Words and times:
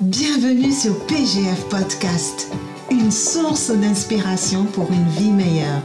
Bienvenue 0.00 0.72
sur 0.72 1.06
PGF 1.06 1.68
Podcast, 1.68 2.50
une 2.90 3.12
source 3.12 3.70
d'inspiration 3.70 4.64
pour 4.64 4.90
une 4.90 5.06
vie 5.10 5.30
meilleure. 5.30 5.82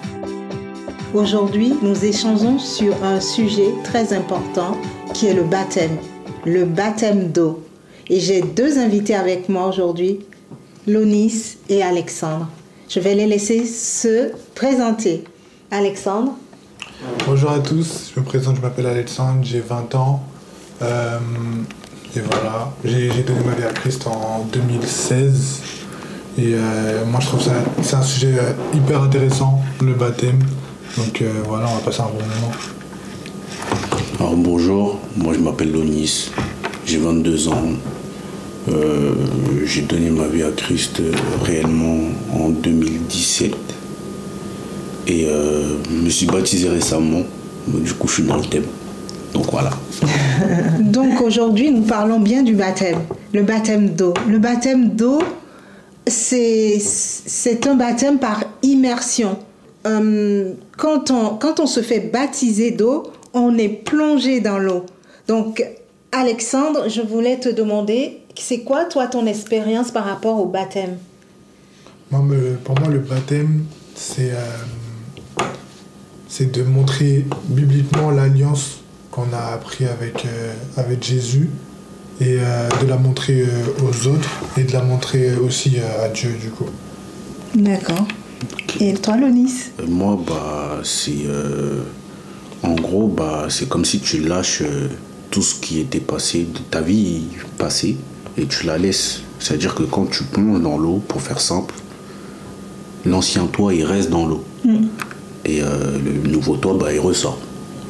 Aujourd'hui, 1.13 1.75
nous 1.83 2.03
échangeons 2.03 2.57
sur 2.57 3.03
un 3.03 3.19
sujet 3.19 3.71
très 3.83 4.11
important 4.13 4.75
qui 5.13 5.27
est 5.27 5.35
le 5.35 5.43
baptême, 5.43 5.95
le 6.43 6.65
baptême 6.65 7.31
d'eau. 7.31 7.63
Et 8.09 8.19
j'ai 8.19 8.41
deux 8.41 8.79
invités 8.79 9.13
avec 9.13 9.47
moi 9.47 9.67
aujourd'hui, 9.67 10.21
Lonis 10.87 11.57
et 11.69 11.83
Alexandre. 11.83 12.49
Je 12.89 12.99
vais 12.99 13.13
les 13.13 13.27
laisser 13.27 13.63
se 13.63 14.31
présenter. 14.55 15.23
Alexandre? 15.69 16.33
Bonjour 17.27 17.51
à 17.51 17.59
tous, 17.59 18.11
je 18.15 18.19
me 18.19 18.25
présente, 18.25 18.55
je 18.55 18.61
m'appelle 18.61 18.87
Alexandre, 18.87 19.41
j'ai 19.43 19.59
20 19.59 19.93
ans. 19.93 20.23
Euh, 20.81 21.19
et 22.15 22.21
voilà, 22.21 22.71
j'ai 22.83 23.23
donné 23.23 23.39
ma 23.45 23.53
vie 23.53 23.63
à 23.63 23.71
Christ 23.71 24.07
en 24.07 24.45
2016. 24.51 25.61
Et 26.37 26.53
euh, 26.55 27.05
moi 27.05 27.19
je 27.19 27.27
trouve 27.27 27.41
ça 27.41 27.51
c'est 27.81 27.95
un 27.95 28.01
sujet 28.01 28.35
euh, 28.39 28.53
hyper 28.73 29.03
intéressant, 29.03 29.61
le 29.81 29.93
baptême. 29.93 30.39
Donc 30.97 31.23
voilà, 31.47 31.67
on 31.69 31.75
va 31.75 31.81
passer 31.81 32.01
un 32.01 32.05
bon 32.05 32.13
moment. 32.13 32.51
Alors 34.19 34.35
bonjour, 34.35 34.99
moi 35.17 35.33
je 35.33 35.39
m'appelle 35.39 35.71
Lonis, 35.71 36.31
j'ai 36.85 36.97
22 36.97 37.47
ans. 37.49 37.63
j'ai 39.63 39.81
donné 39.83 40.09
ma 40.09 40.27
vie 40.27 40.43
à 40.43 40.51
Christ 40.51 41.01
réellement 41.43 41.99
en 42.33 42.49
2017 42.49 43.53
et 45.07 45.25
je 45.25 45.95
me 45.95 46.09
suis 46.09 46.25
baptisé 46.25 46.69
récemment. 46.69 47.21
Du 47.67 47.93
coup, 47.93 48.07
je 48.07 48.13
suis 48.15 48.23
dans 48.23 48.37
le 48.37 48.45
thème. 48.45 48.65
Donc 49.33 49.51
voilà. 49.51 49.71
Donc 50.79 51.21
aujourd'hui, 51.21 51.71
nous 51.71 51.83
parlons 51.83 52.19
bien 52.19 52.43
du 52.43 52.55
baptême, 52.55 52.99
le 53.33 53.43
baptême 53.43 53.89
d'eau. 53.89 54.13
Le 54.27 54.39
baptême 54.39 54.89
d'eau, 54.89 55.19
c'est 56.07 57.67
un 57.67 57.75
baptême 57.75 58.19
par 58.19 58.43
immersion. 58.63 59.37
Euh, 59.85 60.53
quand, 60.77 61.11
on, 61.11 61.35
quand 61.35 61.59
on 61.59 61.67
se 61.67 61.81
fait 61.81 61.99
baptiser 61.99 62.71
d'eau, 62.71 63.11
on 63.33 63.57
est 63.57 63.69
plongé 63.69 64.41
dans 64.41 64.57
l'eau. 64.57 64.85
Donc, 65.27 65.63
Alexandre, 66.11 66.89
je 66.89 67.01
voulais 67.01 67.37
te 67.37 67.49
demander, 67.49 68.19
c'est 68.35 68.61
quoi 68.61 68.85
toi 68.85 69.07
ton 69.07 69.25
expérience 69.25 69.91
par 69.91 70.05
rapport 70.05 70.39
au 70.39 70.45
baptême? 70.45 70.97
Pour 72.09 72.79
moi, 72.79 72.89
le 72.89 72.99
baptême, 72.99 73.65
c'est 73.93 74.31
euh, 74.31 75.43
c'est 76.27 76.51
de 76.51 76.63
montrer 76.63 77.25
bibliquement 77.49 78.11
l'alliance 78.11 78.78
qu'on 79.19 79.35
a 79.35 79.53
appris 79.53 79.85
avec, 79.85 80.25
euh, 80.25 80.53
avec 80.77 81.03
Jésus 81.03 81.49
et 82.21 82.37
euh, 82.39 82.69
de 82.81 82.87
la 82.87 82.97
montrer 82.97 83.41
euh, 83.41 83.83
aux 83.83 84.07
autres 84.07 84.29
et 84.57 84.63
de 84.63 84.73
la 84.73 84.81
montrer 84.81 85.35
aussi 85.35 85.77
à 85.79 86.09
Dieu 86.09 86.31
du 86.41 86.49
coup. 86.49 86.65
D'accord. 87.55 88.05
Et 88.79 88.93
toi, 88.93 89.17
Lonis? 89.17 89.71
Moi, 89.87 90.17
bah, 90.27 90.79
c'est. 90.83 91.25
en 92.63 92.75
gros, 92.75 93.07
bah, 93.07 93.47
c'est 93.49 93.67
comme 93.67 93.83
si 93.83 93.99
tu 93.99 94.19
lâches 94.19 94.63
tout 95.31 95.41
ce 95.41 95.55
qui 95.55 95.79
était 95.79 95.99
passé 95.99 96.47
de 96.51 96.59
ta 96.59 96.81
vie 96.81 97.23
passée 97.57 97.97
et 98.37 98.45
tu 98.45 98.65
la 98.65 98.77
laisses. 98.77 99.21
C'est-à-dire 99.39 99.73
que 99.73 99.83
quand 99.83 100.05
tu 100.05 100.23
plonges 100.23 100.61
dans 100.61 100.77
l'eau, 100.77 101.01
pour 101.07 101.21
faire 101.21 101.41
simple, 101.41 101.73
l'ancien 103.05 103.47
toi, 103.47 103.73
il 103.73 103.83
reste 103.83 104.09
dans 104.09 104.25
l'eau. 104.25 104.43
Mm 104.63 104.85
et 105.45 105.61
euh, 105.61 105.97
le 106.03 106.29
nouveau 106.29 106.57
toit, 106.57 106.73
bah, 106.73 106.93
il 106.93 106.99
ressort. 106.99 107.37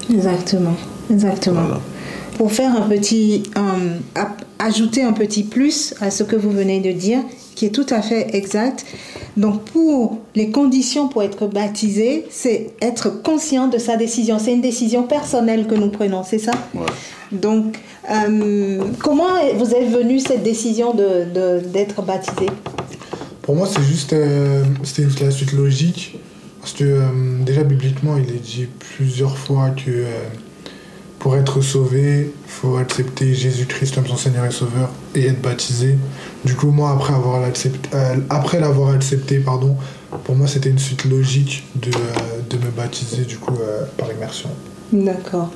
Exactement, 0.09 0.75
exactement. 1.09 1.79
Pour 2.37 2.51
faire 2.51 2.75
un 2.75 2.87
petit, 2.87 3.43
ajouter 4.59 5.03
un 5.03 5.13
petit 5.13 5.43
plus 5.43 5.93
à 5.99 6.09
ce 6.09 6.23
que 6.23 6.35
vous 6.35 6.51
venez 6.51 6.79
de 6.79 6.91
dire, 6.91 7.19
qui 7.55 7.65
est 7.65 7.71
tout 7.71 7.85
à 7.89 8.01
fait 8.01 8.35
exact. 8.35 8.85
Donc, 9.35 9.63
pour 9.65 10.19
les 10.35 10.49
conditions 10.49 11.09
pour 11.09 11.23
être 11.23 11.47
baptisé, 11.47 12.25
c'est 12.29 12.71
être 12.81 13.09
conscient 13.09 13.67
de 13.67 13.77
sa 13.77 13.97
décision. 13.97 14.39
C'est 14.39 14.53
une 14.53 14.61
décision 14.61 15.03
personnelle 15.03 15.67
que 15.67 15.75
nous 15.75 15.89
prenons, 15.89 16.23
c'est 16.23 16.39
ça? 16.39 16.51
Donc, 17.31 17.77
euh, 18.09 18.81
comment 18.99 19.27
vous 19.57 19.75
êtes 19.75 19.89
venu 19.89 20.19
cette 20.19 20.43
décision 20.43 20.93
d'être 20.93 22.01
de, 22.01 22.05
baptisé? 22.05 22.47
Pour 23.41 23.55
moi, 23.55 23.67
c'est 23.67 23.83
juste, 23.83 24.13
euh, 24.13 24.63
c'était 24.83 25.25
la 25.25 25.31
suite 25.31 25.53
logique 25.53 26.19
parce 26.59 26.73
que 26.73 26.83
euh, 26.83 27.43
déjà 27.45 27.63
bibliquement, 27.63 28.17
il 28.17 28.29
est 28.29 28.39
dit 28.39 28.67
plusieurs 28.97 29.37
fois 29.37 29.69
que 29.71 29.89
euh, 29.89 30.05
pour 31.19 31.35
être 31.35 31.61
sauvé, 31.61 32.31
il 32.45 32.51
faut 32.51 32.77
accepter 32.77 33.33
Jésus-Christ 33.33 33.95
comme 33.95 34.07
son 34.07 34.15
Seigneur 34.15 34.45
et 34.45 34.51
Sauveur 34.51 34.89
et 35.15 35.27
être 35.27 35.41
baptisé. 35.41 35.97
Du 36.45 36.55
coup, 36.55 36.71
moi, 36.71 36.91
après 36.91 37.13
avoir 37.13 37.43
accepté, 37.43 37.89
euh, 37.93 38.15
après 38.29 38.59
l'avoir 38.59 38.91
accepté, 38.91 39.39
pardon, 39.39 39.75
pour 40.23 40.35
moi, 40.35 40.47
c'était 40.47 40.69
une 40.69 40.79
suite 40.79 41.05
logique 41.05 41.65
de, 41.75 41.91
de 42.49 42.57
me 42.57 42.71
baptiser 42.71 43.25
du 43.25 43.37
coup 43.37 43.53
par 43.97 44.11
immersion. 44.11 44.49
D'accord. 44.93 45.51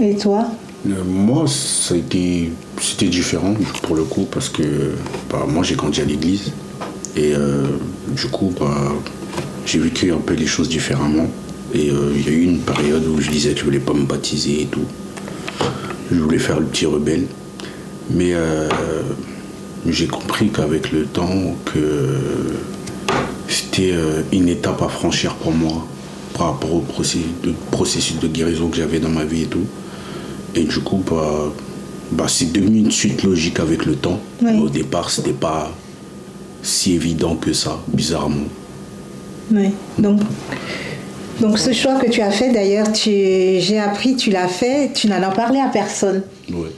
Et 0.00 0.16
toi? 0.16 0.48
Moi, 0.84 1.44
ça 1.46 1.94
a 1.94 1.96
été, 1.96 2.52
c'était 2.80 3.06
différent 3.06 3.54
pour 3.82 3.96
le 3.96 4.04
coup 4.04 4.26
parce 4.30 4.48
que 4.48 4.94
bah, 5.30 5.46
moi, 5.48 5.62
j'ai 5.62 5.74
grandi 5.74 6.00
à 6.00 6.04
l'église 6.04 6.52
et 7.16 7.34
du 8.08 8.26
coup, 8.26 8.52
bah, 8.58 8.92
j'ai 9.64 9.78
vécu 9.78 10.12
un 10.12 10.18
peu 10.18 10.34
les 10.34 10.46
choses 10.46 10.68
différemment. 10.68 11.26
Et 11.74 11.90
euh, 11.90 12.12
il 12.14 12.26
y 12.26 12.28
a 12.28 12.32
eu 12.32 12.44
une 12.44 12.60
période 12.60 13.06
où 13.06 13.20
je 13.20 13.30
disais 13.30 13.52
que 13.52 13.60
je 13.60 13.64
voulais 13.64 13.78
pas 13.78 13.92
me 13.92 14.04
baptiser 14.04 14.62
et 14.62 14.66
tout. 14.66 14.84
Je 16.10 16.18
voulais 16.18 16.38
faire 16.38 16.60
le 16.60 16.66
petit 16.66 16.86
rebelle. 16.86 17.26
Mais 18.10 18.32
euh, 18.32 18.68
j'ai 19.86 20.06
compris 20.06 20.48
qu'avec 20.48 20.92
le 20.92 21.04
temps, 21.04 21.56
que 21.66 22.16
c'était 23.48 23.92
euh, 23.92 24.22
une 24.32 24.48
étape 24.48 24.80
à 24.82 24.88
franchir 24.88 25.34
pour 25.34 25.52
moi 25.52 25.86
par 26.36 26.52
rapport 26.52 26.74
au 26.74 26.80
processus 26.80 28.18
de, 28.20 28.28
guérison 28.28 28.68
que 28.68 28.76
j'avais 28.76 29.00
dans 29.00 29.10
ma 29.10 29.24
vie 29.24 29.42
et 29.42 29.46
tout. 29.46 29.66
Et 30.54 30.64
du 30.64 30.78
coup, 30.80 31.02
bah, 31.08 31.52
bah 32.12 32.26
c'est 32.28 32.52
devenu 32.52 32.78
une 32.78 32.90
suite 32.90 33.22
logique 33.24 33.60
avec 33.60 33.84
le 33.84 33.96
temps. 33.96 34.20
Au 34.60 34.68
départ, 34.68 35.10
c'était 35.10 35.32
pas 35.32 35.72
si 36.62 36.94
évident 36.94 37.36
que 37.36 37.52
ça, 37.52 37.78
bizarrement. 37.92 38.46
Oui. 39.52 39.70
Donc, 39.98 40.20
donc 41.40 41.58
ce 41.58 41.72
choix 41.72 41.98
que 41.98 42.10
tu 42.10 42.20
as 42.20 42.30
fait, 42.30 42.52
d'ailleurs, 42.52 42.88
j'ai 42.94 43.78
appris, 43.78 44.16
tu 44.16 44.30
l'as 44.30 44.48
fait, 44.48 44.92
tu 44.92 45.08
n'en 45.08 45.22
as 45.22 45.30
parlé 45.30 45.60
à 45.60 45.68
personne. 45.68 46.22
Oui. 46.50 46.68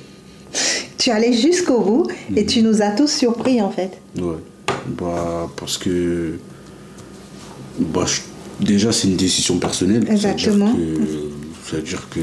tu 0.98 1.10
allais 1.10 1.32
jusqu'au 1.32 1.80
bout 1.80 2.06
et 2.36 2.44
tu 2.44 2.62
nous 2.62 2.82
as 2.82 2.90
tous 2.90 3.10
surpris 3.10 3.62
en 3.62 3.70
fait. 3.70 3.98
Oui. 4.16 4.34
Bah, 4.86 5.48
parce 5.56 5.78
que 5.78 6.38
bah, 7.78 8.04
déjà 8.60 8.92
c'est 8.92 9.08
une 9.08 9.16
décision 9.16 9.58
personnelle. 9.58 10.06
Exactement. 10.10 10.72
C'est-à-dire 11.64 12.08
que, 12.10 12.20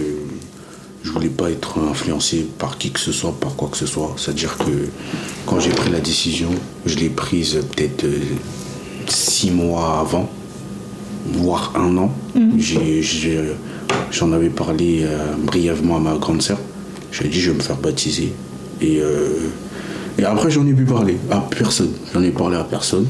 je 1.04 1.12
voulais 1.12 1.30
pas 1.30 1.50
être 1.50 1.80
influencé 1.80 2.46
par 2.58 2.78
qui 2.78 2.92
que 2.92 3.00
ce 3.00 3.14
soit, 3.14 3.34
par 3.40 3.56
quoi 3.56 3.70
que 3.70 3.78
ce 3.78 3.86
soit. 3.86 4.14
C'est-à-dire 4.18 4.58
que 4.58 4.90
quand 5.46 5.60
j'ai 5.60 5.70
pris 5.70 5.90
la 5.90 6.02
décision, 6.02 6.50
je 6.86 6.98
l'ai 6.98 7.10
prise 7.10 7.60
peut-être 7.76 8.04
euh, 8.04 8.20
six 9.08 9.52
mois 9.52 10.00
avant 10.02 10.30
voire 11.34 11.74
un 11.76 11.98
an. 11.98 12.12
Mhm. 12.36 12.60
J'en 14.12 14.32
avais 14.32 14.50
parlé 14.50 15.02
euh, 15.04 15.34
brièvement 15.44 15.98
à 15.98 16.00
ma 16.00 16.16
grande 16.16 16.42
sœur. 16.42 16.60
J'ai 17.12 17.28
dit 17.28 17.40
je 17.40 17.52
vais 17.52 17.58
me 17.58 17.62
faire 17.62 17.78
baptiser. 17.78 18.32
Et, 18.82 19.00
euh, 19.02 19.50
et 20.18 20.24
après 20.24 20.50
j'en 20.52 20.66
ai 20.68 20.74
pu 20.74 20.86
parler 20.86 21.18
à 21.30 21.38
personne. 21.50 21.92
J'en 22.14 22.22
ai 22.24 22.32
parlé 22.32 22.58
à 22.58 22.64
personne. 22.64 23.06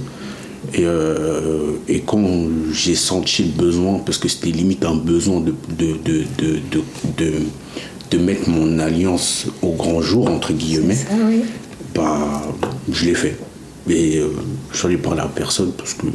Et, 0.74 0.82
euh, 0.86 1.72
et 1.88 2.02
quand 2.02 2.28
j'ai 2.74 2.96
senti 2.96 3.44
le 3.44 3.52
besoin, 3.52 4.00
parce 4.00 4.18
que 4.18 4.28
c'était 4.28 4.50
limite 4.50 4.84
un 4.86 4.96
besoin 4.96 5.40
de, 5.40 5.54
de, 5.78 5.94
de, 6.04 6.24
de, 7.18 7.34
de 8.12 8.18
mettre 8.18 8.50
mon 8.50 8.80
alliance 8.80 9.46
au 9.62 9.74
grand 9.74 10.02
jour, 10.02 10.30
entre 10.30 10.52
guillemets, 10.54 10.98
bah, 11.96 12.42
je 12.92 13.06
l'ai 13.06 13.16
fait. 13.16 13.38
Et 13.90 14.22
j'en 14.74 14.90
ai 14.90 14.98
parlé 14.98 15.22
à 15.22 15.28
personne 15.34 15.72
parce 15.78 15.94
que 15.94 16.08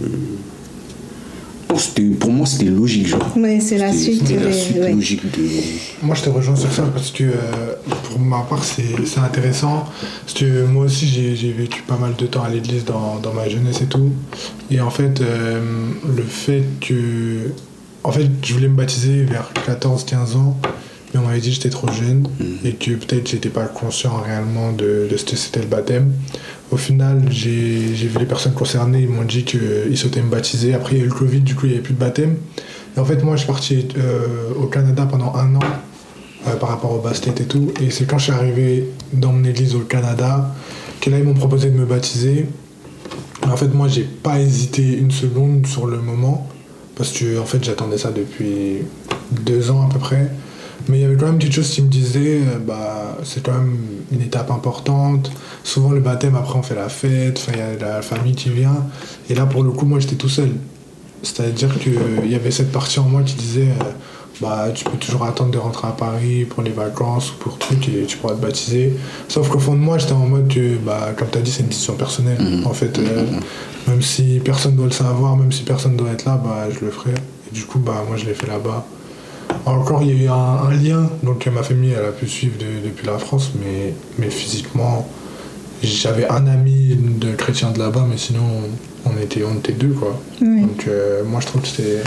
pour 2.18 2.32
moi, 2.32 2.46
c'était 2.46 2.70
logique, 2.70 3.06
genre. 3.06 3.26
Oui, 3.36 3.60
c'est 3.60 3.78
la 3.78 3.92
suite. 3.92 4.22
logique 4.30 5.24
de... 5.24 6.06
Moi, 6.06 6.14
je 6.14 6.22
te 6.22 6.30
rejoins 6.30 6.56
sur 6.56 6.72
ça 6.72 6.82
parce 6.92 7.10
que 7.10 7.24
euh, 7.24 7.74
pour 8.04 8.18
ma 8.18 8.40
part, 8.40 8.62
c'est 8.64 9.18
intéressant. 9.18 9.84
Parce 10.24 10.34
que 10.34 10.64
moi 10.66 10.84
aussi, 10.84 11.06
j'ai 11.06 11.52
vécu 11.52 11.82
pas 11.82 11.96
mal 11.96 12.14
de 12.16 12.26
temps 12.26 12.42
à 12.42 12.48
l'église 12.48 12.84
dans, 12.84 13.18
dans, 13.20 13.32
ma 13.32 13.48
jeunesse 13.48 13.80
et 13.82 13.86
tout. 13.86 14.10
Et 14.70 14.80
en 14.80 14.90
fait, 14.90 15.20
euh, 15.20 15.60
le 16.16 16.22
fait 16.22 16.64
que. 16.80 17.52
En 18.04 18.10
fait, 18.10 18.26
je 18.42 18.54
voulais 18.54 18.68
me 18.68 18.76
baptiser 18.76 19.22
vers 19.22 19.52
14-15 19.68 20.36
ans 20.36 20.58
mais 21.12 21.20
on 21.20 21.26
m'avait 21.26 21.40
dit 21.40 21.50
que 21.50 21.56
j'étais 21.56 21.70
trop 21.70 21.90
jeune 21.90 22.26
mm. 22.40 22.66
et 22.66 22.72
que 22.72 22.92
peut-être 22.92 23.28
j'étais 23.28 23.48
pas 23.48 23.66
conscient 23.66 24.16
réellement 24.16 24.72
de, 24.72 25.08
de 25.10 25.16
ce 25.16 25.24
que 25.24 25.36
c'était 25.36 25.60
le 25.60 25.66
baptême. 25.66 26.12
Au 26.70 26.78
final, 26.78 27.22
j'ai 27.30 27.52
vu 27.52 28.18
les 28.18 28.24
personnes 28.24 28.54
concernées, 28.54 29.02
ils 29.02 29.08
m'ont 29.08 29.24
dit 29.24 29.44
qu'ils 29.44 29.96
souhaitaient 29.96 30.22
me 30.22 30.30
baptiser. 30.30 30.72
Après, 30.72 30.94
il 30.94 30.98
y 30.98 31.00
a 31.02 31.04
eu 31.04 31.08
le 31.08 31.14
Covid, 31.14 31.40
du 31.40 31.54
coup, 31.54 31.66
il 31.66 31.70
n'y 31.70 31.74
avait 31.74 31.82
plus 31.82 31.92
de 31.92 31.98
baptême. 31.98 32.36
Et 32.96 33.00
en 33.00 33.04
fait, 33.04 33.22
moi, 33.22 33.36
je 33.36 33.42
suis 33.42 33.46
parti 33.46 33.88
euh, 33.98 34.54
au 34.58 34.68
Canada 34.68 35.06
pendant 35.10 35.34
un 35.34 35.54
an 35.54 35.60
euh, 36.46 36.56
par 36.56 36.70
rapport 36.70 36.92
au 36.92 37.00
basket 37.00 37.42
et 37.42 37.44
tout. 37.44 37.72
Et 37.82 37.90
c'est 37.90 38.06
quand 38.06 38.16
je 38.16 38.24
suis 38.24 38.32
arrivé 38.32 38.88
dans 39.12 39.32
mon 39.32 39.44
église 39.44 39.74
au 39.74 39.80
Canada 39.80 40.54
que 41.02 41.10
là, 41.10 41.18
ils 41.18 41.24
m'ont 41.24 41.34
proposé 41.34 41.68
de 41.68 41.78
me 41.78 41.84
baptiser. 41.84 42.46
En 43.42 43.56
fait, 43.56 43.68
moi, 43.74 43.88
j'ai 43.88 44.04
pas 44.04 44.40
hésité 44.40 44.96
une 44.96 45.10
seconde 45.10 45.66
sur 45.66 45.86
le 45.86 45.98
moment, 45.98 46.48
parce 46.96 47.12
que 47.12 47.38
en 47.38 47.44
fait, 47.44 47.62
j'attendais 47.62 47.98
ça 47.98 48.10
depuis 48.12 48.78
deux 49.30 49.70
ans 49.70 49.86
à 49.86 49.92
peu 49.92 49.98
près. 49.98 50.30
Mais 50.88 50.98
il 50.98 51.02
y 51.02 51.04
avait 51.04 51.16
quand 51.16 51.26
même 51.26 51.38
des 51.38 51.50
choses 51.50 51.70
qui 51.70 51.82
me 51.82 51.88
disaient, 51.88 52.40
euh, 52.40 52.58
bah, 52.58 53.16
c'est 53.24 53.42
quand 53.42 53.52
même 53.52 53.76
une 54.10 54.20
étape 54.20 54.50
importante. 54.50 55.30
Souvent, 55.64 55.90
le 55.90 56.00
baptême, 56.00 56.34
après, 56.34 56.58
on 56.58 56.62
fait 56.62 56.74
la 56.74 56.88
fête, 56.88 57.46
il 57.52 57.58
y 57.58 57.60
a 57.60 57.94
la 57.94 58.02
famille 58.02 58.34
qui 58.34 58.50
vient. 58.50 58.86
Et 59.30 59.34
là, 59.34 59.46
pour 59.46 59.62
le 59.62 59.70
coup, 59.70 59.86
moi, 59.86 60.00
j'étais 60.00 60.16
tout 60.16 60.28
seul. 60.28 60.50
C'est-à-dire 61.22 61.78
qu'il 61.78 62.30
y 62.30 62.34
avait 62.34 62.50
cette 62.50 62.72
partie 62.72 62.98
en 62.98 63.04
moi 63.04 63.22
qui 63.22 63.36
disait, 63.36 63.68
euh, 63.68 63.84
bah, 64.40 64.68
tu 64.74 64.84
peux 64.84 64.96
toujours 64.96 65.24
attendre 65.24 65.52
de 65.52 65.58
rentrer 65.58 65.86
à 65.86 65.92
Paris 65.92 66.44
pour 66.44 66.62
les 66.62 66.72
vacances 66.72 67.30
ou 67.30 67.34
pour 67.36 67.58
trucs 67.58 67.88
et 67.88 68.04
tu 68.06 68.16
pourras 68.16 68.34
te 68.34 68.40
baptiser. 68.40 68.92
Sauf 69.28 69.48
qu'au 69.48 69.60
fond 69.60 69.74
de 69.74 69.80
moi, 69.80 69.98
j'étais 69.98 70.12
en 70.12 70.26
mode 70.26 70.48
que, 70.48 70.76
bah, 70.78 71.12
comme 71.16 71.28
tu 71.30 71.38
as 71.38 71.42
dit, 71.42 71.52
c'est 71.52 71.62
une 71.62 71.68
décision 71.68 71.94
personnelle. 71.94 72.40
Mhm. 72.40 72.66
En 72.66 72.72
fait, 72.72 72.98
euh, 72.98 73.24
même 73.86 74.02
si 74.02 74.40
personne 74.44 74.74
doit 74.74 74.86
le 74.86 74.92
savoir, 74.92 75.36
même 75.36 75.52
si 75.52 75.62
personne 75.62 75.96
doit 75.96 76.10
être 76.10 76.24
là, 76.24 76.40
bah, 76.42 76.66
je 76.70 76.84
le 76.84 76.90
ferai. 76.90 77.12
Et 77.12 77.54
du 77.54 77.64
coup, 77.64 77.78
bah, 77.78 78.04
moi, 78.08 78.16
je 78.16 78.24
l'ai 78.26 78.34
fait 78.34 78.48
là-bas. 78.48 78.84
Encore, 79.64 80.02
il 80.02 80.08
y 80.08 80.10
a 80.20 80.24
eu 80.24 80.28
un, 80.28 80.68
un 80.68 80.70
lien, 80.74 81.08
donc 81.22 81.46
ma 81.46 81.62
famille, 81.62 81.92
elle 81.96 82.06
a 82.06 82.12
pu 82.12 82.26
suivre 82.28 82.54
de- 82.58 82.88
depuis 82.88 83.06
la 83.06 83.18
France, 83.18 83.52
mais, 83.60 83.94
mais 84.18 84.28
physiquement, 84.30 85.06
j'avais 85.82 86.28
un 86.28 86.46
ami 86.46 86.96
de 86.96 87.32
chrétien 87.32 87.70
de 87.70 87.78
là-bas, 87.78 88.06
mais 88.08 88.16
sinon, 88.16 88.40
on 89.06 89.20
était, 89.22 89.42
on 89.44 89.56
était 89.58 89.72
deux, 89.72 89.92
quoi. 89.92 90.18
Oui. 90.40 90.62
Donc, 90.62 90.84
euh, 90.88 91.22
moi, 91.24 91.40
je 91.40 91.46
trouve 91.46 91.62
que 91.62 91.68
c'était 91.68 92.02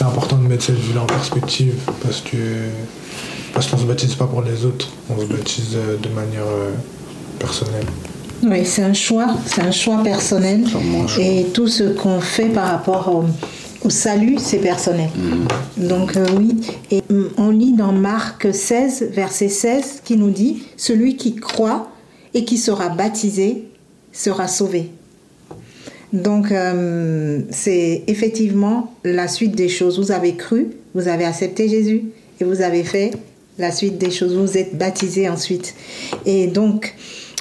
important 0.00 0.36
de 0.36 0.46
mettre 0.46 0.64
cette 0.64 0.78
vue-là 0.78 1.02
en 1.02 1.06
perspective, 1.06 1.74
parce 2.02 2.20
que 2.20 2.36
parce 3.54 3.66
qu'on 3.66 3.78
se 3.78 3.84
baptise 3.84 4.14
pas 4.14 4.26
pour 4.26 4.42
les 4.42 4.64
autres, 4.64 4.88
on 5.10 5.18
se 5.20 5.24
baptise 5.26 5.74
euh, 5.74 5.96
de 5.96 6.08
manière 6.10 6.46
euh, 6.46 6.70
personnelle. 7.38 7.84
Oui, 8.44 8.64
c'est 8.64 8.82
un 8.84 8.94
choix, 8.94 9.26
c'est 9.44 9.60
un 9.62 9.72
choix 9.72 10.02
personnel. 10.02 10.62
Clairement 10.62 11.04
un 11.04 11.06
choix. 11.08 11.22
Et 11.24 11.46
tout 11.52 11.66
ce 11.66 11.82
qu'on 11.84 12.20
fait 12.20 12.46
par 12.46 12.68
rapport 12.70 13.08
au, 13.14 13.24
au 13.84 13.90
salut, 13.90 14.36
c'est 14.38 14.58
personnel. 14.58 15.10
Donc 15.76 16.16
euh, 16.16 16.26
oui, 16.36 16.56
et 16.90 17.02
hum, 17.10 17.30
on 17.36 17.50
lit 17.50 17.72
dans 17.72 17.92
Marc 17.92 18.52
16, 18.52 19.10
verset 19.12 19.48
16, 19.48 20.02
qui 20.04 20.16
nous 20.16 20.30
dit, 20.30 20.62
Celui 20.76 21.16
qui 21.16 21.34
croit 21.34 21.90
et 22.34 22.44
qui 22.44 22.58
sera 22.58 22.88
baptisé 22.88 23.64
sera 24.12 24.48
sauvé. 24.48 24.90
Donc 26.12 26.50
euh, 26.50 27.40
c'est 27.50 28.02
effectivement 28.06 28.92
la 29.04 29.28
suite 29.28 29.54
des 29.54 29.68
choses. 29.68 29.98
Vous 29.98 30.12
avez 30.12 30.34
cru, 30.34 30.68
vous 30.94 31.08
avez 31.08 31.24
accepté 31.24 31.68
Jésus 31.68 32.04
et 32.40 32.44
vous 32.44 32.62
avez 32.62 32.82
fait 32.82 33.12
la 33.58 33.70
suite 33.70 33.98
des 33.98 34.10
choses. 34.10 34.34
Vous 34.34 34.58
êtes 34.58 34.76
baptisé 34.76 35.28
ensuite. 35.28 35.74
Et 36.26 36.48
donc, 36.48 36.94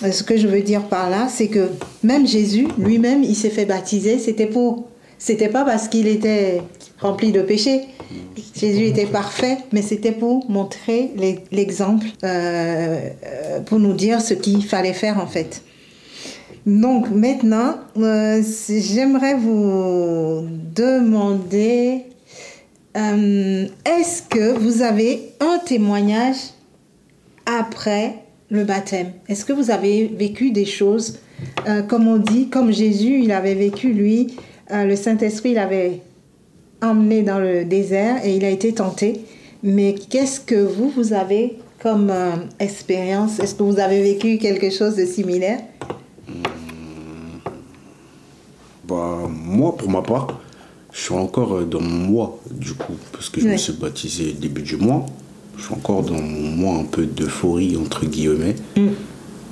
euh, 0.04 0.12
ce 0.12 0.24
que 0.24 0.38
je 0.38 0.48
veux 0.48 0.62
dire 0.62 0.84
par 0.84 1.10
là, 1.10 1.28
c'est 1.30 1.48
que 1.48 1.70
même 2.04 2.28
Jésus 2.28 2.68
lui-même, 2.78 3.24
il 3.24 3.36
s'est 3.36 3.50
fait 3.50 3.66
baptiser. 3.66 4.20
C'était 4.20 4.46
pour, 4.48 4.89
c'était 5.20 5.50
pas 5.50 5.64
parce 5.64 5.88
qu'il 5.88 6.08
était 6.08 6.62
rempli 7.00 7.32
de 7.32 7.42
péché. 7.42 7.82
Jésus 8.56 8.86
était 8.86 9.06
parfait, 9.06 9.58
mais 9.72 9.84
c'était 9.84 10.12
pour 10.14 10.50
montrer 10.50 11.12
l'e- 11.16 11.42
l'exemple, 11.52 12.08
euh, 12.24 13.00
euh, 13.26 13.60
pour 13.60 13.78
nous 13.78 13.94
dire 13.94 14.20
ce 14.22 14.34
qu'il 14.34 14.66
fallait 14.66 14.94
faire 14.94 15.20
en 15.20 15.28
fait. 15.28 15.62
Donc 16.66 17.10
maintenant, 17.12 17.76
euh, 17.98 18.42
j'aimerais 18.68 19.36
vous 19.36 20.48
demander, 20.76 22.06
est-ce 22.96 24.24
que 24.24 24.58
vous 24.58 24.82
avez 24.82 25.30
un 25.40 25.60
témoignage 25.60 26.38
après 27.46 28.16
le 28.50 28.64
baptême? 28.64 29.12
Est-ce 29.28 29.46
que 29.46 29.54
vous 29.54 29.70
avez 29.72 30.08
vécu 30.08 30.52
des 30.52 30.66
choses, 30.66 31.20
comme 31.88 32.08
on 32.08 32.18
dit, 32.18 32.50
comme 32.50 32.72
Jésus, 32.74 33.22
il 33.24 33.32
avait 33.32 33.56
vécu, 33.56 33.94
lui, 33.94 34.36
euh, 34.72 34.86
le 34.86 34.96
Saint-Esprit 34.96 35.54
l'avait 35.54 36.02
emmené 36.82 37.24
dans 37.24 37.40
le 37.40 37.66
désert 37.66 38.26
et 38.26 38.36
il 38.36 38.46
a 38.46 38.50
été 38.50 38.74
tenté. 38.74 39.22
Mais 39.64 39.96
qu'est-ce 40.10 40.40
que 40.40 40.56
vous, 40.56 40.90
vous 40.90 41.14
avez 41.14 41.58
comme 41.82 42.10
euh, 42.10 42.36
expérience? 42.60 43.40
Est-ce 43.40 43.56
que 43.56 43.64
vous 43.64 43.80
avez 43.80 44.02
vécu 44.02 44.38
quelque 44.38 44.70
chose 44.70 44.96
de 44.96 45.06
similaire? 45.06 45.60
Bah, 48.88 49.20
moi, 49.30 49.76
pour 49.76 49.90
ma 49.90 50.02
part, 50.02 50.40
je 50.92 51.02
suis 51.02 51.14
encore 51.14 51.62
dans 51.62 51.82
mon 51.82 52.08
mois, 52.12 52.40
du 52.50 52.74
coup, 52.74 52.94
parce 53.12 53.30
que 53.30 53.42
je 53.42 53.48
me 53.48 53.58
suis 53.58 53.74
baptisé 53.74 54.34
début 54.34 54.62
du 54.62 54.78
mois. 54.78 55.06
Je 55.58 55.66
suis 55.66 55.74
encore 55.74 56.04
dans 56.04 56.22
mon 56.22 56.52
mois 56.52 56.76
un 56.76 56.86
peu 56.86 57.06
d'euphorie, 57.06 57.78
entre 57.78 58.06
guillemets. 58.06 58.56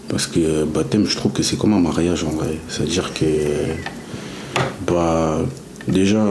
Parce 0.07 0.25
que 0.25 0.63
baptême, 0.63 1.05
je 1.05 1.15
trouve 1.17 1.33
que 1.33 1.43
c'est 1.43 1.57
comme 1.57 1.73
un 1.73 1.79
mariage 1.79 2.23
en 2.23 2.29
vrai. 2.29 2.55
C'est-à-dire 2.69 3.13
que, 3.13 3.25
bah, 4.85 5.39
déjà, 5.87 6.25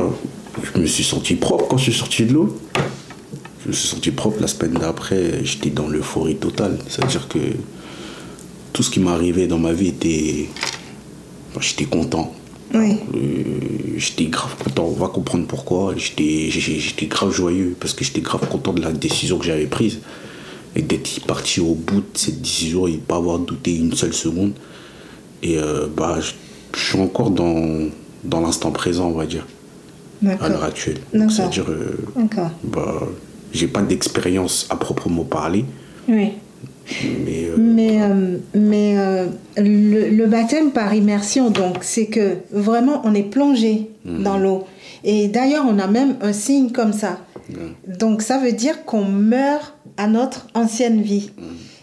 je 0.63 0.81
me 0.81 0.87
suis 0.87 1.05
senti 1.05 1.35
propre 1.35 1.67
quand 1.69 1.79
je 1.79 1.85
suis 1.85 1.99
sorti 1.99 2.25
de 2.25 2.33
l'eau. 2.33 2.59
Je 3.63 3.69
me 3.69 3.73
suis 3.73 3.89
senti 3.89 4.11
propre 4.11 4.41
la 4.41 4.47
semaine 4.47 4.75
d'après, 4.75 5.45
j'étais 5.45 5.71
dans 5.71 5.89
l'euphorie 5.89 6.37
totale. 6.37 6.79
C'est-à-dire 6.89 7.27
que 7.29 7.39
tout 8.73 8.83
ce 8.83 8.91
qui 8.91 9.01
m'arrivait 9.01 9.47
dans 9.47 9.59
ma 9.59 9.73
vie 9.73 9.89
était. 9.89 10.49
bah, 11.55 11.61
j'étais 11.61 11.87
content. 11.87 12.33
Oui. 12.75 12.97
Euh, 13.15 13.97
j'étais 13.97 14.27
grave 14.27 14.57
content, 14.63 14.85
on 14.85 14.93
va 14.93 15.09
comprendre 15.09 15.47
pourquoi. 15.47 15.95
J'étais 15.97 16.51
grave 17.07 17.33
joyeux 17.33 17.77
parce 17.79 17.95
que 17.95 18.05
j'étais 18.05 18.21
grave 18.21 18.49
content 18.49 18.73
de 18.73 18.83
la 18.83 18.93
décision 18.93 19.39
que 19.39 19.47
j'avais 19.47 19.67
prise 19.67 20.01
et 20.75 20.83
d'être 20.83 21.25
parti 21.27 21.61
au 21.61 21.75
bout 21.75 22.01
de 22.01 22.07
cette 22.15 22.43
décision 22.43 22.87
et 22.87 22.93
de 22.93 22.97
pas 22.99 23.17
avoir 23.17 23.39
douté 23.39 23.75
une 23.75 23.95
seule 23.95 24.13
seconde. 24.13 24.53
Et 25.43 25.59
euh, 25.59 25.87
bah, 25.87 26.19
je 26.21 26.79
suis 26.79 27.01
encore 27.01 27.31
dans, 27.31 27.89
dans 28.27 28.41
l'instant 28.41 28.71
présent, 28.71 29.09
on 29.09 29.13
va 29.13 29.27
dire, 29.27 29.47
à 30.41 30.49
l'heure 30.49 30.65
actuelle. 30.65 30.99
C'est-à-dire, 31.31 31.67
euh, 31.69 31.97
bah, 32.65 33.01
j'ai 33.53 33.69
pas 33.69 33.83
d'expérience 33.83 34.67
à 34.71 34.77
proprement 34.77 35.25
parler, 35.25 35.65
Oui. 36.09 36.33
mais 37.25 37.45
euh, 37.49 37.57
Mais, 37.59 38.03
euh, 38.03 38.37
mais 38.55 38.95
euh, 38.99 39.27
le, 39.57 40.11
le 40.11 40.27
baptême 40.27 40.71
par 40.73 40.95
immersion, 40.95 41.51
donc, 41.51 41.79
c'est 41.83 42.07
que 42.07 42.37
vraiment 42.53 43.01
on 43.05 43.15
est 43.15 43.23
plongé 43.23 43.91
dans 44.05 44.39
l'eau. 44.39 44.65
Et 45.05 45.29
d'ailleurs, 45.29 45.65
on 45.69 45.79
a 45.79 45.87
même 45.87 46.17
un 46.21 46.33
signe 46.33 46.71
comme 46.71 46.93
ça. 46.93 47.19
Donc, 47.87 48.23
ça 48.23 48.39
veut 48.39 48.53
dire 48.53 48.85
qu'on 48.85 49.05
meurt 49.05 49.75
à 49.97 50.07
notre 50.09 50.47
ancienne 50.55 51.01
vie. 51.03 51.31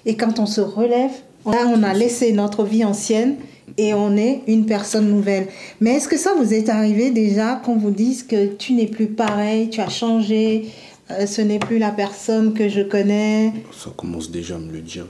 Et 0.05 0.15
quand 0.15 0.39
on 0.39 0.45
se 0.45 0.61
relève, 0.61 1.11
là, 1.45 1.65
on 1.67 1.83
a 1.83 1.93
laissé 1.93 2.33
notre 2.33 2.63
vie 2.63 2.83
ancienne 2.83 3.35
et 3.77 3.93
on 3.93 4.15
est 4.17 4.41
une 4.47 4.65
personne 4.65 5.09
nouvelle. 5.09 5.47
Mais 5.81 5.91
est-ce 5.95 6.07
que 6.07 6.17
ça 6.17 6.33
vous 6.37 6.53
est 6.53 6.69
arrivé 6.69 7.11
déjà 7.11 7.55
qu'on 7.55 7.77
vous 7.77 7.91
dise 7.91 8.23
que 8.23 8.47
tu 8.47 8.73
n'es 8.73 8.87
plus 8.87 9.07
pareil, 9.07 9.69
tu 9.69 9.81
as 9.81 9.89
changé, 9.89 10.65
euh, 11.11 11.25
ce 11.25 11.41
n'est 11.41 11.59
plus 11.59 11.77
la 11.77 11.91
personne 11.91 12.53
que 12.53 12.69
je 12.69 12.81
connais? 12.81 13.53
Ça 13.71 13.91
commence 13.95 14.31
déjà 14.31 14.55
à 14.55 14.59
me 14.59 14.71
le 14.71 14.81
dire. 14.81 15.05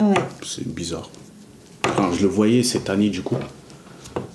Ouais. 0.00 0.14
C'est 0.44 0.66
bizarre. 0.66 1.10
Enfin, 1.86 2.10
je 2.12 2.22
le 2.22 2.28
voyais 2.28 2.62
cette 2.62 2.90
année 2.90 3.10
du 3.10 3.22
coup. 3.22 3.36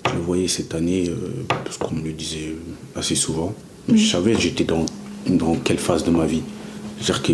Je 0.10 0.16
le 0.16 0.22
voyais 0.22 0.48
cette 0.48 0.74
année 0.76 1.06
euh, 1.10 1.46
parce 1.64 1.78
qu'on 1.78 1.96
me 1.96 2.04
le 2.04 2.14
disait 2.14 2.56
assez 2.96 3.16
souvent. 3.16 3.54
Je 3.92 4.06
savais 4.06 4.36
j'étais 4.38 4.66
dans, 4.66 4.86
dans 5.28 5.56
quelle 5.56 5.80
phase 5.80 6.04
de 6.04 6.12
ma 6.12 6.26
vie. 6.26 6.44
C'est-à-dire 7.02 7.24
que 7.24 7.34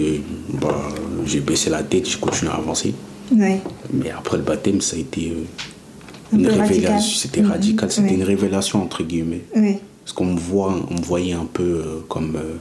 bah, 0.58 0.90
j'ai 1.26 1.40
baissé 1.40 1.70
la 1.70 1.84
tête, 1.84 2.08
j'ai 2.08 2.20
continué 2.20 2.52
à 2.52 2.56
avancer. 2.56 2.94
Ouais. 3.36 3.60
Mais 3.92 4.12
après 4.12 4.38
le 4.38 4.44
baptême, 4.44 4.82
ça 4.82 4.96
a 4.96 5.00
été 5.00 5.32
euh, 5.32 5.44
une 6.40 6.48
révélation. 6.48 7.18
C'était 7.20 7.42
Mhm. 7.42 7.52
radical, 7.52 7.92
c'était 7.92 8.10
Oui. 8.10 8.16
une 8.16 8.24
révélation 8.24 8.82
entre 8.84 9.04
guillemets. 9.04 9.42
Oui. 9.56 9.78
Parce 10.04 10.14
qu'on 10.14 10.26
me, 10.26 10.40
voit, 10.40 10.74
on 10.90 10.94
me 10.94 11.02
voyait 11.04 11.34
un 11.34 11.48
peu 11.52 11.64
euh, 11.64 12.00
comme, 12.08 12.36
euh, 12.36 12.56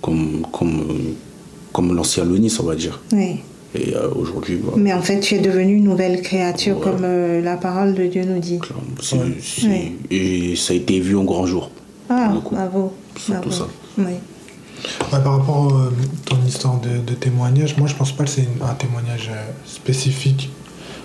comme, 0.00 0.46
comme, 0.52 0.80
euh, 0.90 1.12
comme 1.72 1.94
l'ancien 1.94 2.24
Lonis, 2.24 2.56
on 2.60 2.64
va 2.64 2.74
dire. 2.76 3.00
Oui. 3.12 3.36
Et 3.74 3.94
aujourd'hui, 4.14 4.56
bah, 4.56 4.72
Mais 4.76 4.92
en 4.94 5.02
fait, 5.02 5.20
tu 5.20 5.34
es 5.34 5.38
devenu 5.38 5.74
une 5.74 5.84
nouvelle 5.84 6.22
créature, 6.22 6.78
Ouais. 6.78 6.84
comme 6.84 7.02
euh, 7.02 7.42
la 7.42 7.56
parole 7.56 7.94
de 7.94 8.06
Dieu 8.06 8.24
nous 8.24 8.38
dit. 8.38 8.58
Clairement, 8.58 8.82
c'est- 9.02 9.16
Ouais. 9.16 9.36
c'est- 9.42 9.66
Ouais. 9.66 9.92
Et 10.10 10.56
ça 10.56 10.72
a 10.72 10.76
été 10.76 10.98
vu 11.00 11.16
en 11.16 11.24
grand 11.24 11.44
jour. 11.46 11.70
Ah, 12.08 12.32
bravo. 12.50 12.92
Surtout 13.18 13.48
bravo. 13.48 13.50
ça. 13.50 13.68
Oui. 13.98 14.04
Ouais, 14.04 15.18
par 15.22 15.38
rapport 15.38 15.72
à 15.80 15.88
ton 16.26 16.36
histoire 16.46 16.80
de, 16.80 16.98
de 17.04 17.14
témoignage, 17.14 17.76
moi 17.76 17.88
je 17.88 17.94
pense 17.94 18.12
pas 18.12 18.24
que 18.24 18.30
c'est 18.30 18.42
une- 18.42 18.62
un 18.62 18.74
témoignage 18.74 19.30
euh, 19.32 19.50
spécifique. 19.66 20.50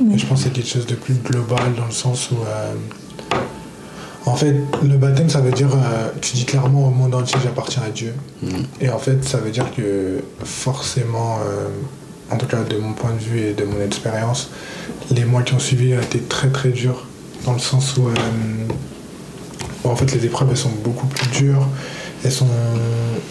Mais 0.05 0.17
je 0.17 0.25
pense 0.25 0.39
que 0.39 0.43
c'est 0.45 0.53
quelque 0.53 0.69
chose 0.69 0.85
de 0.87 0.95
plus 0.95 1.13
global 1.15 1.73
dans 1.77 1.85
le 1.85 1.91
sens 1.91 2.31
où. 2.31 2.35
euh, 2.47 2.73
en 4.25 4.35
fait, 4.35 4.55
le 4.83 4.97
baptême, 4.97 5.29
ça 5.29 5.41
veut 5.41 5.51
dire. 5.51 5.69
euh, 5.73 6.09
tu 6.21 6.35
dis 6.35 6.45
clairement 6.45 6.87
au 6.87 6.91
monde 6.91 7.15
entier, 7.15 7.37
j'appartiens 7.43 7.83
à 7.87 7.89
Dieu. 7.89 8.13
Et 8.79 8.89
en 8.89 8.99
fait, 8.99 9.23
ça 9.23 9.37
veut 9.39 9.49
dire 9.51 9.65
que 9.75 10.21
forcément, 10.43 11.39
euh, 11.39 11.67
en 12.29 12.37
tout 12.37 12.45
cas 12.45 12.63
de 12.63 12.77
mon 12.77 12.93
point 12.93 13.13
de 13.13 13.19
vue 13.19 13.39
et 13.39 13.53
de 13.53 13.63
mon 13.65 13.81
expérience, 13.83 14.49
les 15.11 15.25
mois 15.25 15.41
qui 15.41 15.53
ont 15.53 15.59
suivi 15.59 15.95
ont 15.95 16.01
été 16.01 16.19
très 16.19 16.49
très 16.49 16.69
durs. 16.69 17.05
Dans 17.45 17.53
le 17.53 17.59
sens 17.59 17.97
où. 17.97 18.07
en 19.83 19.95
fait, 19.95 20.13
les 20.13 20.25
épreuves, 20.25 20.49
elles 20.51 20.57
sont 20.57 20.69
beaucoup 20.83 21.07
plus 21.07 21.27
dures, 21.29 21.67
elles 22.23 22.31
sont 22.31 22.47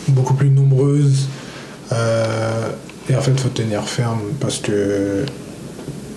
beaucoup 0.09 0.35
plus 0.35 0.50
nombreuses. 0.50 1.29
et 1.93 3.15
en 3.17 3.21
fait, 3.21 3.31
il 3.31 3.39
faut 3.39 3.49
tenir 3.49 3.85
ferme 3.85 4.21
parce 4.41 4.59
que 4.59 5.25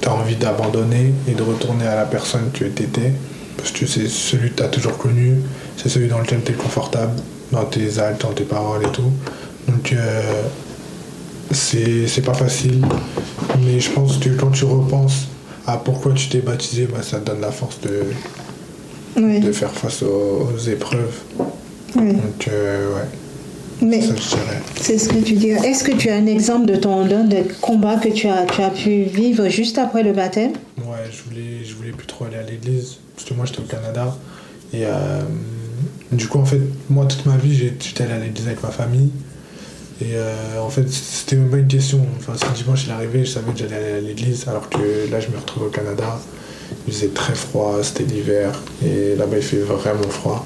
tu 0.03 0.09
as 0.09 0.13
envie 0.13 0.35
d'abandonner 0.35 1.13
et 1.27 1.31
de 1.31 1.41
retourner 1.41 1.87
à 1.87 1.95
la 1.95 2.05
personne 2.05 2.51
que 2.51 2.65
tu 2.65 2.83
étais. 2.83 3.13
Parce 3.57 3.71
que 3.71 3.85
c'est 3.85 4.07
celui 4.07 4.49
que 4.51 4.57
tu 4.57 4.63
as 4.63 4.67
toujours 4.67 4.97
connu, 4.97 5.37
c'est 5.77 5.87
celui 5.87 6.09
dans 6.09 6.19
lequel 6.19 6.41
tu 6.43 6.51
es 6.51 6.55
confortable, 6.55 7.13
dans 7.51 7.63
tes 7.63 7.99
actes, 7.99 8.21
dans 8.21 8.33
tes 8.33 8.43
paroles 8.43 8.83
et 8.85 8.91
tout. 8.91 9.11
Donc, 9.69 9.93
euh, 9.93 10.21
c'est 11.51 12.25
pas 12.25 12.33
facile. 12.33 12.85
Mais 13.63 13.79
je 13.79 13.89
pense 13.91 14.17
que 14.17 14.29
quand 14.29 14.51
tu 14.51 14.65
repenses 14.65 15.27
à 15.65 15.77
pourquoi 15.77 16.11
tu 16.11 16.27
t'es 16.27 16.39
baptisé, 16.39 16.87
bah, 16.91 17.01
ça 17.01 17.19
te 17.19 17.27
donne 17.27 17.39
la 17.39 17.51
force 17.51 17.79
de, 17.81 19.21
de 19.39 19.51
faire 19.53 19.71
face 19.71 20.03
aux, 20.03 20.57
épreuves. 20.67 21.21
Donc, 21.95 22.47
euh, 22.49 22.95
ouais. 22.95 23.07
Mais 23.83 24.01
c'est 24.79 24.97
ce 24.97 25.09
que 25.09 25.17
tu 25.17 25.33
dis. 25.33 25.49
Est-ce 25.49 25.83
que 25.83 25.91
tu 25.91 26.09
as 26.09 26.15
un 26.15 26.25
exemple 26.25 26.65
de 26.65 26.75
ton 26.75 27.05
de 27.05 27.43
combat 27.61 27.97
que 27.97 28.09
tu 28.09 28.27
as, 28.27 28.45
tu 28.45 28.61
as 28.61 28.69
pu 28.69 29.03
vivre 29.03 29.49
juste 29.49 29.77
après 29.77 30.03
le 30.03 30.13
baptême? 30.13 30.53
Ouais, 30.77 31.09
je 31.11 31.29
voulais, 31.29 31.65
je 31.65 31.75
voulais 31.75 31.91
plus 31.91 32.07
trop 32.07 32.25
aller 32.25 32.37
à 32.37 32.43
l'église 32.43 32.97
parce 33.15 33.27
que 33.27 33.33
moi 33.33 33.45
j'étais 33.45 33.59
au 33.59 33.63
Canada 33.63 34.15
et 34.73 34.85
euh, 34.85 35.21
du 36.11 36.27
coup 36.27 36.39
en 36.39 36.45
fait 36.45 36.61
moi 36.89 37.05
toute 37.05 37.25
ma 37.25 37.37
vie 37.37 37.55
j'étais 37.55 38.03
allé 38.03 38.13
à 38.13 38.19
l'église 38.19 38.47
avec 38.47 38.63
ma 38.63 38.71
famille 38.71 39.11
et 40.01 40.15
euh, 40.15 40.59
en 40.61 40.69
fait 40.69 40.89
c'était 40.89 41.35
même 41.35 41.49
pas 41.49 41.57
une 41.57 41.67
question. 41.67 42.05
Enfin 42.17 42.33
ce 42.35 42.63
dimanche 42.63 42.85
il 42.85 42.89
est 42.89 42.93
arrivé, 42.93 43.25
je 43.25 43.31
savais 43.31 43.51
que 43.51 43.59
j'allais 43.59 43.75
aller 43.75 43.97
à 43.97 44.01
l'église 44.01 44.45
alors 44.47 44.69
que 44.69 45.11
là 45.11 45.19
je 45.19 45.27
me 45.27 45.37
retrouve 45.37 45.67
au 45.67 45.69
Canada. 45.69 46.19
Il 46.87 46.93
faisait 46.93 47.09
très 47.09 47.35
froid, 47.35 47.79
c'était 47.83 48.03
l'hiver 48.03 48.59
et 48.83 49.15
là-bas 49.15 49.37
il 49.37 49.43
fait 49.43 49.57
vraiment 49.57 50.09
froid. 50.09 50.45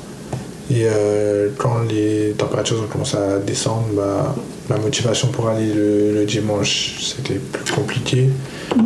Et 0.69 0.83
euh, 0.83 1.49
quand 1.57 1.83
les 1.89 2.33
températures 2.37 2.81
ont 2.83 2.87
commencé 2.87 3.15
à 3.15 3.39
descendre, 3.39 3.87
bah, 3.93 4.35
la 4.69 4.77
motivation 4.77 5.29
pour 5.29 5.47
aller 5.47 5.73
le, 5.73 6.25
dimanche, 6.25 6.97
c'était 6.99 7.39
plus 7.39 7.73
compliqué. 7.73 8.29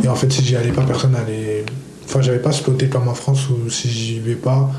Et 0.04 0.08
en 0.08 0.16
fait, 0.16 0.32
si 0.32 0.44
j'y 0.44 0.56
allais 0.56 0.72
pas, 0.72 0.84
personne 0.84 1.16
allait. 1.16 1.66
Enfin, 2.06 2.22
j'avais 2.22 2.40
pas 2.40 2.52
spoté 2.52 2.88
comme 2.88 3.08
en 3.08 3.14
France 3.14 3.48
où 3.50 3.70
si 3.70 3.90
j'y 3.90 4.20
vais 4.20 4.36
pas, 4.36 4.70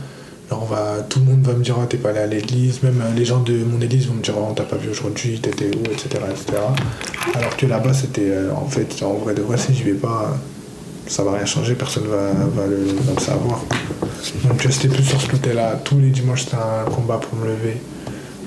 alors 0.51 0.65
on 0.65 0.67
va, 0.67 1.01
tout 1.09 1.19
le 1.21 1.25
monde 1.25 1.43
va 1.43 1.55
me 1.55 1.65
dire, 1.65 1.77
oh, 1.81 1.87
t'es 1.89 1.97
pas 1.97 2.11
allé 2.11 2.19
à 2.19 2.27
l'église. 2.27 2.83
Même 2.83 3.03
les 3.17 3.25
gens 3.25 3.41
de 3.41 3.55
mon 3.65 3.81
église 3.81 4.07
vont 4.07 4.15
me 4.15 4.23
dire, 4.23 4.35
oh, 4.37 4.53
t'as 4.55 4.65
pas 4.65 4.77
vu 4.77 4.91
aujourd'hui, 4.91 5.41
t'étais 5.41 5.75
où, 5.75 5.83
etc., 5.87 6.23
etc. 6.31 6.59
Alors 7.35 7.57
que 7.57 7.67
là-bas, 7.67 7.95
c'était 7.95 8.31
euh, 8.31 8.53
en 8.55 8.67
fait, 8.67 9.03
en 9.03 9.15
vrai 9.15 9.35
de 9.35 9.41
vrai, 9.41 9.57
si 9.57 9.75
j'y 9.75 9.83
vais 9.83 9.95
pas, 9.95 10.37
ça 11.07 11.23
va 11.23 11.33
rien 11.33 11.47
changer, 11.47 11.75
personne 11.75 12.07
va, 12.07 12.33
va, 12.33 12.67
le, 12.67 12.87
savoir. 13.21 13.65
Donc 14.45 14.67
c'était 14.71 14.89
plus 14.89 15.05
sur 15.05 15.21
ce 15.21 15.29
côté-là. 15.29 15.81
Tous 15.85 15.99
les 15.99 16.11
dimanches, 16.11 16.45
c'était 16.45 16.57
un 16.57 16.91
combat 16.91 17.19
pour 17.19 17.39
me 17.39 17.47
lever 17.47 17.77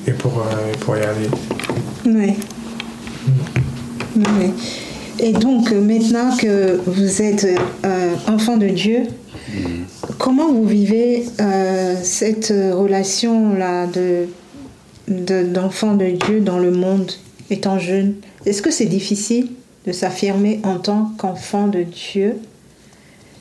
et 0.08 0.12
pour, 0.12 0.40
euh, 0.40 0.74
pour 0.82 0.96
y 0.98 1.02
aller. 1.02 1.30
Oui. 2.06 2.34
Oui. 4.16 4.52
Et 5.20 5.32
donc, 5.32 5.72
maintenant 5.72 6.36
que 6.36 6.80
vous 6.86 7.22
êtes 7.22 7.48
euh, 7.86 8.14
enfant 8.28 8.58
de 8.58 8.68
Dieu, 8.68 9.04
comment 10.18 10.52
vous 10.52 10.66
vivez 10.66 11.26
euh, 11.40 11.96
cette 12.02 12.48
relation-là 12.50 13.88
de, 13.88 14.28
d'enfant 15.44 15.96
de, 15.96 16.12
Dieu 16.26 16.42
dans 16.42 16.60
le 16.60 16.72
monde 16.72 17.12
étant 17.50 17.80
jeune? 17.80 18.16
Est-ce 18.46 18.62
que 18.62 18.72
c'est 18.72 18.86
difficile? 18.86 19.50
De 19.86 19.92
s'affirmer 19.92 20.60
en 20.64 20.80
tant 20.80 21.12
qu'enfant 21.18 21.68
de 21.68 21.84
Dieu? 21.84 22.36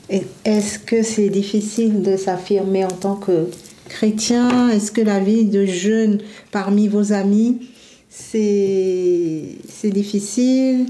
Est-ce 0.09 0.77
que 0.77 1.01
c'est 1.01 1.29
difficile 1.29 2.03
de 2.03 2.15
s'affirmer 2.15 2.85
en 2.85 2.89
tant 2.89 3.15
que 3.15 3.49
chrétien? 3.89 4.69
Est-ce 4.69 4.91
que 4.91 5.01
la 5.01 5.19
vie 5.19 5.45
de 5.45 5.65
jeune 5.65 6.19
parmi 6.51 6.87
vos 6.87 7.11
amis, 7.11 7.61
c'est 8.09 9.57
difficile? 9.85 10.85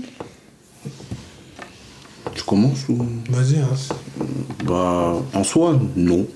Tu 2.34 2.44
commences 2.44 2.90
ou? 2.90 2.98
Vas-y. 3.30 3.60
Hein. 3.60 4.26
Bah, 4.66 5.22
en 5.34 5.44
soi, 5.44 5.80
non. 5.96 6.28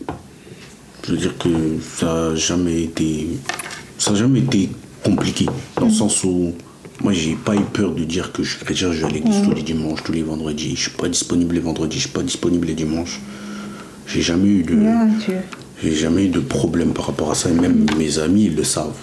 Je 1.03 1.11
veux 1.11 1.17
dire 1.17 1.37
que 1.37 1.79
ça 1.81 2.05
n'a 2.05 2.35
jamais 2.35 2.83
été, 2.83 3.27
ça 3.97 4.15
jamais 4.15 4.39
été 4.39 4.69
compliqué 5.03 5.47
dans 5.75 5.85
le 5.85 5.91
mm. 5.91 5.95
sens 5.95 6.23
où 6.23 6.53
moi, 7.01 7.13
j'ai 7.13 7.35
pas 7.35 7.55
eu 7.55 7.61
peur 7.61 7.91
de 7.91 8.03
dire 8.03 8.31
que 8.33 8.43
je 8.43 8.57
suis 8.57 8.65
chrétien, 8.65 8.91
je 8.91 8.99
vais 8.99 9.05
à 9.05 9.09
l'église 9.09 9.41
tous 9.43 9.53
les 9.53 9.61
dimanches, 9.61 10.03
tous 10.03 10.11
les 10.11 10.23
vendredis. 10.23 10.75
Je 10.75 10.81
suis 10.81 10.91
pas 10.91 11.07
disponible 11.07 11.55
les 11.55 11.61
vendredis, 11.61 11.95
je 11.95 12.01
suis 12.01 12.09
pas 12.09 12.23
disponible 12.23 12.67
les 12.67 12.73
dimanches. 12.73 13.21
J'ai 14.07 14.21
jamais 14.21 14.49
eu 14.49 14.63
de. 14.63 14.77
j'ai 15.81 15.95
jamais 15.95 16.25
eu 16.25 16.29
de 16.29 16.39
problème 16.39 16.91
par 16.93 17.07
rapport 17.07 17.31
à 17.31 17.35
ça. 17.35 17.49
Et 17.49 17.53
même 17.53 17.85
mes 17.97 18.19
amis, 18.19 18.45
ils 18.45 18.55
le 18.55 18.63
savent. 18.63 18.97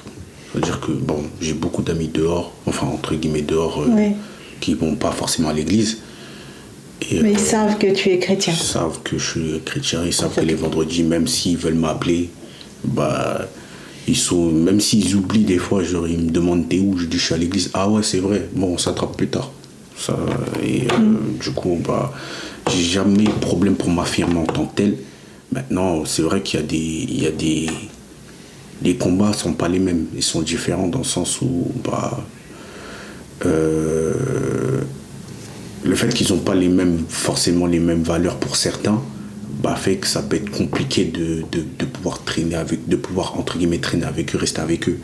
C'est-à-dire 0.52 0.80
que, 0.80 0.92
bon, 0.92 1.22
j'ai 1.40 1.54
beaucoup 1.54 1.82
d'amis 1.82 2.08
dehors, 2.08 2.52
enfin, 2.66 2.86
entre 2.86 3.14
guillemets, 3.14 3.42
dehors, 3.42 3.82
euh, 3.82 4.10
qui 4.60 4.74
vont 4.74 4.94
pas 4.96 5.12
forcément 5.12 5.48
à 5.48 5.52
l'église. 5.52 5.98
Mais 7.12 7.32
ils 7.32 7.36
euh, 7.36 7.38
savent 7.38 7.78
que 7.78 7.92
tu 7.92 8.10
es 8.10 8.18
chrétien. 8.18 8.52
Ils 8.54 8.62
savent 8.62 9.00
que 9.04 9.16
je 9.16 9.30
suis 9.30 9.60
chrétien, 9.64 10.02
ils 10.04 10.12
savent 10.12 10.34
que 10.34 10.40
les 10.40 10.54
vendredis, 10.54 11.02
même 11.02 11.26
s'ils 11.26 11.56
veulent 11.56 11.74
m'appeler, 11.74 12.30
bah 12.84 13.48
ils 14.08 14.16
sont, 14.16 14.50
même 14.52 14.80
s'ils 14.80 15.14
oublient 15.16 15.44
des 15.44 15.58
fois, 15.58 15.82
genre, 15.82 16.06
ils 16.06 16.18
me 16.18 16.30
demandent 16.30 16.68
t'es 16.68 16.78
où, 16.78 16.96
je 16.96 17.06
dis 17.06 17.18
je 17.18 17.24
suis 17.24 17.34
à 17.34 17.38
l'église. 17.38 17.70
Ah 17.74 17.88
ouais, 17.88 18.02
c'est 18.02 18.18
vrai, 18.20 18.48
bon, 18.54 18.74
on 18.74 18.78
s'attrape 18.78 19.16
plus 19.16 19.28
tard. 19.28 19.50
Ça, 19.98 20.16
et 20.62 20.82
euh, 20.92 20.98
mm. 20.98 21.38
du 21.40 21.50
coup, 21.52 21.78
bah, 21.86 22.12
j'ai 22.70 22.82
jamais 22.82 23.22
eu 23.22 23.26
de 23.26 23.30
problème 23.40 23.74
pour 23.74 23.90
m'affirmer 23.90 24.38
en 24.38 24.46
tant 24.46 24.66
que 24.66 24.76
tel. 24.76 24.96
Maintenant, 25.52 26.04
c'est 26.04 26.22
vrai 26.22 26.42
qu'il 26.42 26.60
y 26.60 26.62
a 26.62 26.66
des. 26.66 26.76
Il 27.08 27.22
y 27.22 27.26
a 27.26 27.30
des 27.30 27.66
les 28.82 28.96
combats 28.96 29.32
sont 29.32 29.54
pas 29.54 29.68
les 29.68 29.78
mêmes, 29.78 30.06
ils 30.14 30.22
sont 30.22 30.42
différents 30.42 30.88
dans 30.88 30.98
le 30.98 31.04
sens 31.04 31.40
où 31.40 31.70
bah, 31.84 32.22
euh, 33.44 34.12
le 35.84 35.94
fait 35.94 36.12
qu'ils 36.12 36.32
n'ont 36.32 36.40
pas 36.40 36.54
les 36.54 36.68
mêmes, 36.68 37.04
forcément 37.08 37.66
les 37.66 37.78
mêmes 37.78 38.02
valeurs 38.02 38.36
pour 38.36 38.56
certains, 38.56 39.00
bah, 39.48 39.76
fait 39.76 39.96
que 39.96 40.06
ça 40.06 40.22
peut 40.22 40.36
être 40.36 40.50
compliqué 40.50 41.04
de, 41.04 41.44
de, 41.52 41.84
pouvoir 41.84 42.22
traîner 42.24 42.56
avec, 42.56 42.88
de 42.88 42.96
pouvoir 42.96 43.38
entre 43.38 43.58
guillemets 43.58 43.78
traîner 43.78 44.04
avec 44.04 44.34
eux, 44.34 44.38
rester 44.38 44.60
avec 44.60 44.88
eux. 44.88 44.98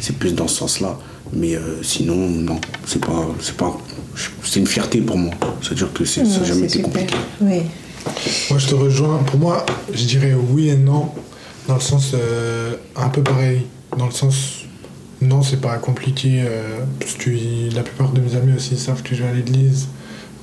C'est 0.00 0.16
plus 0.16 0.34
dans 0.34 0.48
ce 0.48 0.56
sens-là. 0.58 0.98
Mais 1.34 1.56
euh, 1.56 1.82
sinon, 1.82 2.16
non, 2.16 2.60
c'est 2.86 3.00
pas, 3.00 3.26
c'est 3.40 3.56
pas, 3.56 3.78
c'est 4.44 4.60
une 4.60 4.66
fierté 4.66 5.00
pour 5.00 5.16
moi. 5.16 5.32
C'est-à-dire 5.62 5.92
que 5.92 6.04
c'est, 6.04 6.24
ça 6.24 6.40
n'a 6.40 6.44
jamais 6.44 6.66
été 6.66 6.82
compliqué. 6.82 7.14
Oui. 7.40 7.62
Moi, 8.50 8.58
je 8.58 8.66
te 8.66 8.74
rejoins. 8.74 9.18
Pour 9.18 9.38
moi, 9.38 9.64
je 9.92 10.04
dirais 10.04 10.34
oui 10.34 10.68
et 10.68 10.76
non, 10.76 11.10
dans 11.68 11.74
le 11.74 11.80
sens 11.80 12.12
euh, 12.14 12.74
un 12.96 13.08
peu 13.08 13.22
pareil. 13.22 13.62
Dans 13.96 14.06
le 14.06 14.12
sens, 14.12 14.64
non, 15.20 15.42
c'est 15.42 15.60
pas 15.60 15.76
compliqué, 15.78 16.42
euh, 16.44 16.80
parce 16.98 17.14
que 17.14 17.30
la 17.74 17.82
plupart 17.82 18.12
de 18.12 18.20
mes 18.20 18.36
amis 18.36 18.54
aussi 18.56 18.76
savent 18.76 19.02
que 19.02 19.14
je 19.14 19.22
vais 19.22 19.28
à 19.28 19.32
l'église, 19.32 19.88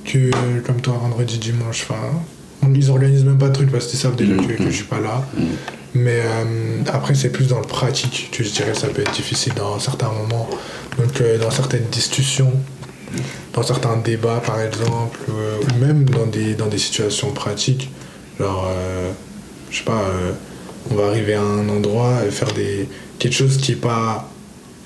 que 0.04 0.30
comme 0.64 0.80
toi, 0.80 0.94
vendredi, 1.00 1.38
dimanche, 1.38 1.86
enfin 1.88 2.20
ils 2.74 2.90
organisent 2.90 3.24
même 3.24 3.38
pas 3.38 3.48
de 3.48 3.54
trucs 3.54 3.70
parce 3.70 3.86
qu'ils 3.86 3.98
savent 3.98 4.16
déjà 4.16 4.34
que, 4.34 4.64
je 4.64 4.70
suis 4.70 4.84
pas 4.84 5.00
là. 5.00 5.24
Mais 5.94 6.20
euh, 6.20 6.82
après, 6.92 7.14
c'est 7.14 7.30
plus 7.30 7.48
dans 7.48 7.58
le 7.58 7.66
pratique 7.66 8.30
que 8.32 8.44
je 8.44 8.50
dirais 8.50 8.74
ça 8.74 8.88
peut 8.88 9.02
être 9.02 9.12
difficile 9.12 9.54
dans 9.54 9.78
certains 9.80 10.10
moments. 10.12 10.48
Donc, 10.98 11.20
euh, 11.20 11.38
dans 11.38 11.50
certaines 11.50 11.86
discussions, 11.90 12.52
dans 13.52 13.62
certains 13.62 13.96
débats 13.96 14.40
par 14.44 14.60
exemple, 14.60 15.18
euh, 15.30 15.58
ou 15.58 15.84
même 15.84 16.08
dans 16.08 16.26
des, 16.26 16.54
dans 16.54 16.66
des 16.66 16.78
situations 16.78 17.32
pratiques. 17.32 17.90
Genre, 18.38 18.70
je 19.70 19.76
sais 19.76 19.84
pas, 19.84 20.02
on 20.90 20.94
va 20.94 21.08
arriver 21.08 21.34
à 21.34 21.42
un 21.42 21.68
endroit 21.68 22.20
et 22.26 22.30
faire 22.30 22.50
des, 22.54 22.88
quelque 23.18 23.34
chose 23.34 23.58
qui 23.58 23.72
est 23.72 23.76
pas 23.76 24.30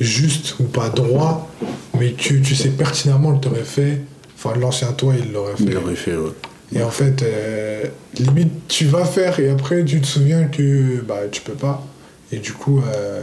juste 0.01 0.57
ou 0.59 0.65
pas 0.65 0.89
droit, 0.89 1.49
mais 1.97 2.15
que 2.15 2.35
tu 2.35 2.57
sais 2.57 2.71
pertinemment 2.71 3.39
que 3.39 3.47
tu 3.47 3.49
aurais 3.53 3.63
fait. 3.63 4.01
Enfin, 4.37 4.59
l'ancien 4.59 4.93
toi, 4.93 5.15
il 5.17 5.33
l'aurait 5.33 5.57
fait. 5.57 5.65
Il 5.65 5.73
l'aurait 5.75 5.95
fait, 5.95 6.17
ouais. 6.17 6.33
Et 6.75 6.83
en 6.83 6.91
fait, 6.91 7.23
euh, 7.23 7.85
limite, 8.19 8.67
tu 8.69 8.87
vas 8.87 9.05
faire 9.05 9.39
et 9.39 9.49
après, 9.49 9.85
tu 9.85 10.01
te 10.01 10.07
souviens 10.07 10.45
que 10.45 11.01
bah, 11.07 11.21
tu 11.31 11.41
peux 11.41 11.53
pas. 11.53 11.87
Et 12.33 12.39
du 12.39 12.53
coup, 12.53 12.81
euh, 12.81 13.23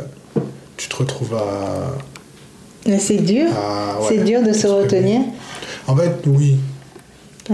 tu 0.78 0.88
te 0.88 0.96
retrouves 0.96 1.36
à. 1.36 1.98
C'est 2.98 3.18
dur. 3.18 3.50
c'est 4.08 4.24
dur 4.24 4.42
de 4.42 4.54
se 4.54 4.68
retenir. 4.68 5.22
En 5.88 5.96
fait, 5.96 6.14
oui. 6.26 6.58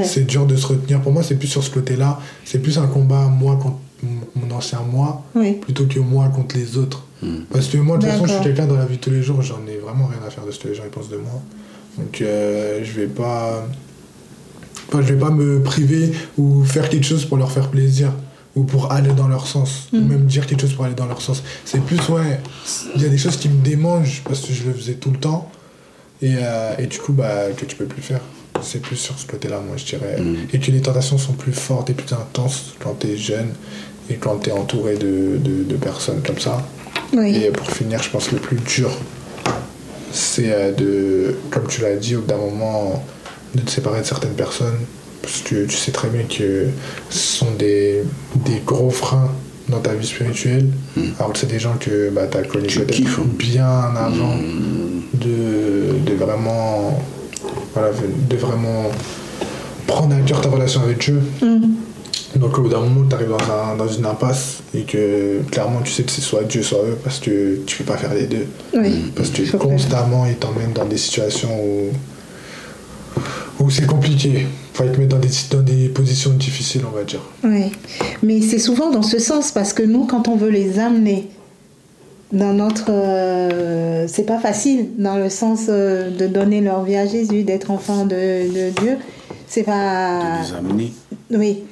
C'est 0.03 0.27
dur 0.27 0.45
de 0.45 0.55
se 0.55 0.67
retenir. 0.67 1.01
Pour 1.01 1.11
moi, 1.11 1.23
c'est 1.23 1.35
plus 1.35 1.47
sur 1.47 1.63
ce 1.63 1.71
côté-là. 1.71 2.19
C'est 2.45 2.59
plus 2.59 2.77
un 2.77 2.85
combat, 2.85 3.21
moi, 3.21 3.55
contre 3.55 3.77
mon 4.35 4.55
ancien 4.55 4.79
moi, 4.81 5.23
plutôt 5.61 5.85
que 5.85 5.99
moi 5.99 6.29
contre 6.29 6.55
les 6.55 6.77
autres. 6.77 7.05
Hmm. 7.21 7.39
Parce 7.51 7.67
que 7.67 7.77
moi, 7.77 7.97
de 7.97 8.03
toute 8.03 8.11
façon, 8.11 8.27
je 8.27 8.33
suis 8.33 8.43
quelqu'un 8.43 8.67
dans 8.67 8.77
la 8.77 8.85
vie 8.85 8.97
de 8.97 9.01
tous 9.01 9.09
les 9.09 9.23
jours, 9.23 9.41
j'en 9.41 9.65
ai 9.67 9.77
vraiment 9.77 10.05
rien 10.05 10.19
à 10.25 10.29
faire 10.29 10.45
de 10.45 10.51
ce 10.51 10.59
que 10.59 10.67
les 10.67 10.75
gens 10.75 10.83
pensent 10.91 11.09
de 11.09 11.17
moi. 11.17 11.41
Donc, 11.97 12.21
euh, 12.21 12.81
je 12.83 12.91
vais 12.91 13.07
pas 13.07 13.67
Enfin, 14.87 15.01
je 15.01 15.13
vais 15.13 15.19
pas 15.19 15.31
me 15.31 15.61
priver 15.61 16.11
ou 16.37 16.63
faire 16.63 16.89
quelque 16.89 17.05
chose 17.05 17.25
pour 17.25 17.37
leur 17.37 17.51
faire 17.51 17.69
plaisir 17.69 18.11
ou 18.57 18.63
pour 18.63 18.91
aller 18.91 19.11
dans 19.11 19.27
leur 19.27 19.45
sens, 19.45 19.87
ou 19.93 19.97
mm. 19.97 20.07
même 20.07 20.25
dire 20.25 20.47
quelque 20.47 20.61
chose 20.61 20.73
pour 20.73 20.85
aller 20.85 20.95
dans 20.95 21.05
leur 21.05 21.21
sens. 21.21 21.43
C'est 21.63 21.81
plus, 21.81 21.97
ouais, 22.09 22.39
il 22.95 23.01
y 23.01 23.05
a 23.05 23.09
des 23.09 23.17
choses 23.17 23.37
qui 23.37 23.49
me 23.49 23.63
démangent 23.63 24.23
parce 24.25 24.41
que 24.41 24.51
je 24.51 24.63
le 24.63 24.73
faisais 24.73 24.95
tout 24.95 25.11
le 25.11 25.17
temps 25.19 25.51
et, 26.21 26.35
euh, 26.41 26.73
et 26.79 26.87
du 26.87 26.97
coup, 26.97 27.13
bah, 27.13 27.51
que 27.55 27.65
tu 27.65 27.75
peux 27.75 27.85
plus 27.85 28.01
faire. 28.01 28.21
C'est 28.63 28.81
plus 28.81 28.95
sur 28.95 29.17
ce 29.19 29.27
côté-là, 29.27 29.61
moi, 29.65 29.77
je 29.77 29.85
dirais. 29.85 30.19
Mm. 30.19 30.35
Et 30.51 30.59
que 30.59 30.71
les 30.71 30.81
tentations 30.81 31.19
sont 31.19 31.33
plus 31.33 31.53
fortes 31.53 31.91
et 31.91 31.93
plus 31.93 32.11
intenses 32.13 32.73
quand 32.79 32.95
tu 32.99 33.07
es 33.07 33.17
jeune 33.17 33.49
et 34.09 34.15
quand 34.15 34.39
tu 34.39 34.49
es 34.49 34.53
entouré 34.53 34.95
de, 34.95 35.37
de, 35.37 35.63
de, 35.63 35.75
personnes 35.75 36.21
comme 36.25 36.39
ça. 36.39 36.65
Et 37.13 37.51
pour 37.51 37.69
finir, 37.69 38.01
je 38.01 38.09
pense 38.09 38.29
que 38.29 38.35
le 38.35 38.41
plus 38.41 38.57
dur, 38.57 38.89
c'est 40.11 40.51
euh, 40.51 40.71
de, 40.71 41.35
comme 41.51 41.67
tu 41.67 41.81
l'as 41.81 41.95
dit, 41.95 42.15
au 42.15 42.21
bout 42.21 42.27
d'un 42.27 42.37
moment 42.37 43.05
de 43.57 43.61
te 43.63 43.71
séparer 43.71 44.01
de 44.01 44.05
certaines 44.05 44.33
personnes 44.35 44.77
Parce 45.21 45.41
que 45.41 45.65
tu 45.65 45.75
sais 45.75 45.91
très 45.91 46.07
bien 46.09 46.23
que 46.23 46.67
ce 47.09 47.37
sont 47.39 47.51
des, 47.57 48.03
des 48.45 48.61
gros 48.65 48.89
freins 48.89 49.31
dans 49.69 49.79
ta 49.79 49.93
vie 49.93 50.07
spirituelle. 50.07 50.67
Alors 51.19 51.33
que 51.33 51.39
c'est 51.39 51.51
des 51.51 51.59
gens 51.59 51.75
que 51.79 52.09
bah, 52.09 52.27
tu 52.31 52.37
as 52.37 52.43
connus 52.43 52.67
Tu 52.67 52.79
peut-être 52.79 52.91
kiffes, 52.91 53.19
hein. 53.19 53.27
bien 53.37 53.67
avant 53.67 54.35
de, 55.13 56.09
de 56.09 56.13
vraiment. 56.15 57.03
Voilà, 57.73 57.89
de 58.29 58.37
vraiment 58.37 58.89
prendre 59.85 60.15
à 60.15 60.19
cœur 60.21 60.41
ta 60.41 60.49
relation 60.49 60.81
avec 60.81 60.97
Dieu. 60.99 61.19
Donc 62.35 62.57
au 62.57 62.61
bout 62.61 62.69
d'un 62.69 62.79
moment, 62.81 63.05
tu 63.07 63.15
arrives 63.15 63.29
dans, 63.29 63.37
un- 63.37 63.75
dans 63.75 63.87
une 63.87 64.05
impasse 64.05 64.57
et 64.73 64.81
que 64.83 65.41
clairement 65.51 65.81
tu 65.83 65.91
sais 65.91 66.03
que 66.03 66.11
c'est 66.11 66.21
soit 66.21 66.43
Dieu, 66.43 66.61
soit 66.63 66.79
eux 66.79 66.97
parce 67.03 67.19
que 67.19 67.59
tu 67.65 67.77
peux 67.77 67.83
pas 67.83 67.97
faire 67.97 68.13
les 68.13 68.25
deux. 68.25 68.45
Oui. 68.73 69.11
Parce 69.15 69.29
que 69.29 69.55
constamment, 69.57 70.25
ils 70.25 70.35
t'emmènent 70.35 70.73
dans 70.73 70.85
des 70.85 70.97
situations 70.97 71.49
où, 71.63 71.89
où 73.59 73.69
c'est 73.69 73.85
compliqué. 73.87 74.45
Enfin, 74.73 74.85
ils 74.85 74.91
te 74.91 74.99
mettent 74.99 75.09
dans 75.09 75.19
des, 75.19 75.29
dans 75.51 75.61
des 75.61 75.89
positions 75.89 76.31
difficiles, 76.31 76.81
on 76.87 76.95
va 76.95 77.03
dire. 77.03 77.21
Oui, 77.43 77.71
mais 78.23 78.41
c'est 78.41 78.59
souvent 78.59 78.91
dans 78.91 79.01
ce 79.01 79.19
sens 79.19 79.51
parce 79.51 79.73
que 79.73 79.83
nous, 79.83 80.05
quand 80.05 80.27
on 80.27 80.35
veut 80.35 80.49
les 80.49 80.79
amener 80.79 81.29
dans 82.31 82.53
notre, 82.53 82.89
euh, 82.91 84.05
c'est 84.07 84.25
pas 84.25 84.37
facile 84.39 84.89
dans 84.97 85.15
le 85.15 85.29
sens 85.29 85.67
euh, 85.69 86.09
de 86.15 86.27
donner 86.27 86.61
leur 86.61 86.83
vie 86.83 86.97
à 86.97 87.07
Jésus, 87.07 87.43
d'être 87.43 87.71
enfant 87.71 88.05
de, 88.05 88.09
de 88.15 88.69
Dieu, 88.81 88.97
c'est 89.47 89.63
pas, 89.63 90.39
De 90.41 90.47
les 90.51 90.53
amener. 90.57 90.93
oui, 91.31 91.63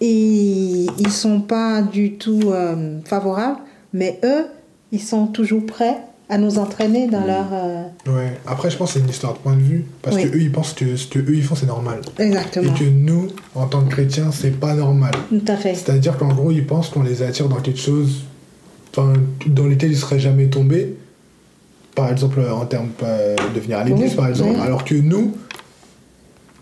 et 0.00 0.86
ils 0.98 1.10
sont 1.10 1.40
pas 1.40 1.82
du 1.82 2.12
tout 2.14 2.40
euh, 2.46 2.98
favorables, 3.04 3.58
mais 3.92 4.20
eux, 4.24 4.46
ils 4.92 5.00
sont 5.02 5.26
toujours 5.26 5.66
prêts 5.66 5.98
à 6.28 6.38
nous 6.38 6.58
entraîner 6.58 7.06
dans 7.08 7.24
leur, 7.24 7.46
euh, 7.52 7.82
Ouais. 8.08 8.38
Après, 8.46 8.68
je 8.70 8.76
pense 8.76 8.92
que 8.92 8.98
c'est 8.98 9.04
une 9.04 9.10
histoire 9.10 9.34
de 9.34 9.38
point 9.38 9.54
de 9.54 9.60
vue. 9.62 9.84
Parce 10.02 10.16
Oui. 10.16 10.24
que 10.30 10.36
eux, 10.36 10.40
ils 10.40 10.50
pensent 10.50 10.72
que 10.72 10.96
ce 10.96 11.06
que 11.06 11.20
eux 11.20 11.34
ils 11.34 11.42
font, 11.44 11.54
c'est 11.54 11.66
normal. 11.66 12.00
exactement, 12.18 12.74
Et 12.74 12.78
que 12.78 12.84
nous, 12.84 13.28
en 13.54 13.66
tant 13.66 13.82
que 13.82 13.90
chrétiens, 13.90 14.30
c'est 14.32 14.50
pas 14.58 14.74
normal. 14.74 15.12
tout 15.28 15.40
à 15.46 15.56
fait, 15.56 15.74
C'est-à-dire 15.74 16.16
qu'en 16.18 16.32
gros, 16.34 16.50
ils 16.50 16.66
pensent 16.66 16.88
qu'on 16.88 17.02
les 17.04 17.22
attire 17.22 17.48
dans 17.48 17.60
quelque 17.60 17.78
chose 17.80 18.24
enfin, 18.96 19.12
dans 19.46 19.66
lequel 19.66 19.92
ils 19.92 19.96
seraient 19.98 20.18
jamais 20.18 20.46
tombés. 20.46 20.96
Par 21.94 22.10
exemple, 22.10 22.40
en 22.52 22.66
termes 22.66 22.88
euh, 23.04 23.36
de 23.54 23.60
venir 23.60 23.78
à 23.78 23.84
l'église, 23.84 24.10
Oui, 24.10 24.16
par 24.16 24.26
exemple. 24.28 24.50
oui. 24.56 24.60
Alors 24.62 24.84
que 24.84 24.94
nous, 24.96 25.32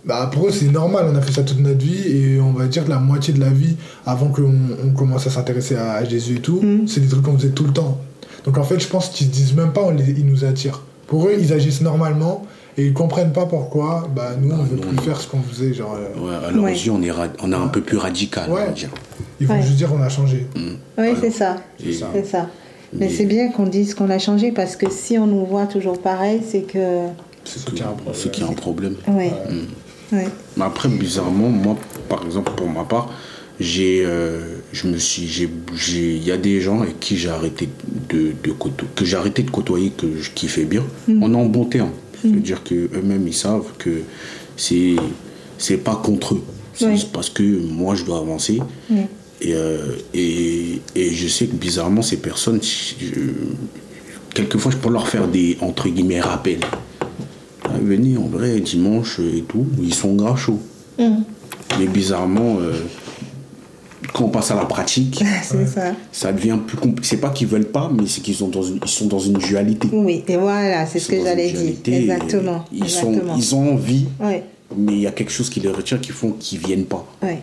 bah, 0.04 0.28
pour 0.32 0.46
eux, 0.48 0.50
c'est 0.52 0.66
normal. 0.70 1.06
On 1.10 1.16
a 1.16 1.20
fait 1.22 1.32
ça 1.32 1.42
toute 1.42 1.60
notre 1.60 1.78
vie. 1.84 2.06
Et 2.08 2.40
on 2.40 2.52
va 2.52 2.66
dire 2.66 2.84
que 2.84 2.90
la 2.90 2.98
moitié 2.98 3.32
de 3.32 3.40
la 3.40 3.48
vie, 3.48 3.76
avant 4.04 4.28
qu'on 4.28 4.52
on 4.84 4.90
commence 4.90 5.26
à 5.26 5.30
s'intéresser 5.30 5.76
à, 5.76 5.92
à 5.94 6.04
Jésus 6.04 6.36
et 6.36 6.40
tout, 6.40 6.60
Mm. 6.62 6.86
c'est 6.86 7.00
des 7.00 7.08
trucs 7.08 7.22
qu'on 7.22 7.36
faisait 7.38 7.50
tout 7.52 7.64
le 7.64 7.72
temps. 7.72 7.98
Donc 8.44 8.58
en 8.58 8.64
fait, 8.64 8.78
je 8.80 8.88
pense 8.88 9.08
qu'ils 9.08 9.26
se 9.26 9.32
disent 9.32 9.54
même 9.54 9.72
pas, 9.72 9.82
on 9.82 9.90
les, 9.90 10.10
ils 10.10 10.26
nous 10.26 10.44
attirent. 10.44 10.82
Pour 11.06 11.26
eux, 11.28 11.34
ils 11.38 11.52
agissent 11.52 11.80
normalement. 11.82 12.44
Et 12.76 12.86
ils 12.86 12.92
comprennent 12.92 13.32
pas 13.32 13.46
pourquoi 13.46 14.08
bah, 14.14 14.30
nous, 14.40 14.50
on 14.52 14.64
veut 14.64 14.76
plus 14.76 14.98
on- 14.98 15.00
faire 15.02 15.20
ce 15.20 15.28
qu'on 15.28 15.40
faisait. 15.42 15.72
Genre, 15.72 15.94
euh, 15.96 16.20
Ouais, 16.20 16.34
à 16.46 16.50
leurs 16.50 16.64
Ouais. 16.64 16.72
yeux, 16.72 16.90
on 16.90 17.00
est, 17.02 17.10
ra- 17.12 17.28
on 17.40 17.52
est 17.52 17.56
un 17.56 17.68
peu 17.68 17.80
plus 17.80 17.96
radical, 17.98 18.46
on 18.50 18.54
va 18.54 18.64
Ouais. 18.66 18.72
dire. 18.72 18.88
ils 19.40 19.46
vont 19.46 19.54
Ouais. 19.54 19.62
juste 19.62 19.76
dire 19.76 19.92
on 19.94 20.02
a 20.02 20.08
changé. 20.08 20.46
oui, 20.56 20.76
Voilà. 20.96 21.12
c'est 21.20 21.30
ça. 21.30 21.56
Et- 21.86 21.92
ça. 21.92 22.08
C'est 22.12 22.24
ça. 22.26 22.48
Mais 22.92 23.08
c'est 23.08 23.26
bien 23.26 23.50
qu'on 23.52 23.66
dise 23.66 23.94
qu'on 23.94 24.10
a 24.10 24.18
changé 24.18 24.50
parce 24.52 24.74
que 24.76 24.90
si 24.90 25.18
on 25.18 25.26
nous 25.26 25.44
voit 25.46 25.66
toujours 25.66 26.00
pareil, 26.00 26.40
c'est 26.48 26.62
que. 26.62 27.06
C'est 27.44 27.60
ce 27.60 27.66
qui 27.66 27.82
a 27.82 27.86
un 27.88 27.92
problème. 27.92 28.14
Ce 28.14 28.28
qui 28.28 28.40
est 28.40 28.44
un 28.44 28.52
problème. 28.52 28.94
Ouais. 29.08 29.32
Ouais. 30.12 30.28
Mais 30.56 30.64
après, 30.64 30.88
bizarrement, 30.88 31.48
moi, 31.50 31.76
par 32.08 32.24
exemple, 32.24 32.52
pour 32.56 32.68
ma 32.68 32.82
part, 32.84 33.08
j'ai, 33.60 34.02
euh, 34.04 34.53
je 34.74 34.88
me 34.88 34.98
suis, 34.98 35.26
j'ai, 35.28 35.48
il 36.16 36.24
y 36.24 36.32
a 36.32 36.36
des 36.36 36.60
gens 36.60 36.82
avec 36.82 36.98
qui 37.00 37.16
j'ai 37.16 37.28
arrêté 37.30 37.68
de, 38.10 38.32
de 38.42 38.50
côto- 38.52 38.84
que 38.96 39.04
j'ai 39.04 39.16
arrêté 39.16 39.42
de 39.44 39.50
côtoyer, 39.50 39.90
que 39.96 40.06
je 40.20 40.30
kiffais 40.30 40.64
bien. 40.64 40.82
On 41.08 41.32
est 41.32 41.36
en 41.36 41.46
bon 41.46 41.64
terme. 41.64 41.90
C'est-à-dire 42.20 42.62
que 42.64 42.74
eux-mêmes, 42.74 43.26
ils 43.28 43.34
savent 43.34 43.70
que 43.78 44.00
c'est, 44.56 44.96
c'est 45.58 45.76
pas 45.78 45.94
contre 45.96 46.34
eux. 46.34 46.42
C'est 46.74 47.10
parce 47.12 47.30
que 47.30 47.42
moi, 47.42 47.94
je 47.94 48.04
dois 48.04 48.18
avancer. 48.18 48.60
Oui. 48.90 49.02
Et, 49.40 49.54
euh, 49.54 49.92
et, 50.12 50.80
et 50.96 51.10
je 51.10 51.28
sais 51.28 51.46
que 51.46 51.54
bizarrement, 51.54 52.02
ces 52.02 52.16
personnes, 52.16 52.60
je- 52.62 53.30
quelquefois, 54.34 54.72
je 54.72 54.76
peux 54.78 54.90
leur 54.90 55.06
faire 55.06 55.28
des, 55.28 55.56
entre 55.60 55.88
guillemets, 55.88 56.20
rappels. 56.20 56.60
Ah, 57.64 57.70
venez, 57.80 58.16
en 58.16 58.26
vrai, 58.26 58.58
dimanche 58.60 59.20
et 59.20 59.42
tout, 59.42 59.66
ils 59.80 59.94
sont 59.94 60.14
grave 60.14 60.38
chauds. 60.38 60.60
Hum, 60.98 61.22
Mais 61.78 61.86
bizarrement, 61.86 62.56
euh, 62.60 62.72
quand 64.12 64.24
on 64.24 64.28
passe 64.28 64.50
à 64.50 64.54
la 64.54 64.64
pratique, 64.64 65.22
ça. 65.42 65.92
ça 66.12 66.32
devient 66.32 66.58
plus 66.66 66.76
compliqué. 66.76 67.08
C'est 67.08 67.16
pas 67.20 67.30
qu'ils 67.30 67.46
veulent 67.48 67.66
pas, 67.66 67.90
mais 67.92 68.06
c'est 68.06 68.20
qu'ils 68.20 68.34
sont 68.34 68.48
dans 68.48 68.62
une, 68.62 68.78
ils 68.82 68.88
sont 68.88 69.06
dans 69.06 69.18
une 69.18 69.34
dualité. 69.38 69.88
Oui, 69.92 70.22
et 70.28 70.36
voilà, 70.36 70.86
c'est 70.86 70.98
ce 70.98 71.08
que 71.10 71.22
j'allais 71.22 71.50
dire. 71.52 71.74
Exactement. 71.86 72.64
Ils, 72.72 72.82
Exactement. 72.84 73.34
Sont, 73.34 73.38
ils 73.38 73.54
ont 73.54 73.72
envie, 73.74 74.06
mais 74.76 74.92
il 74.92 75.00
y 75.00 75.06
a 75.06 75.12
quelque 75.12 75.32
chose 75.32 75.48
qui 75.50 75.60
les 75.60 75.68
retient 75.70 75.98
qui 75.98 76.10
font 76.12 76.32
qu'ils 76.32 76.58
viennent 76.58 76.86
pas. 76.86 77.06
ouais. 77.22 77.40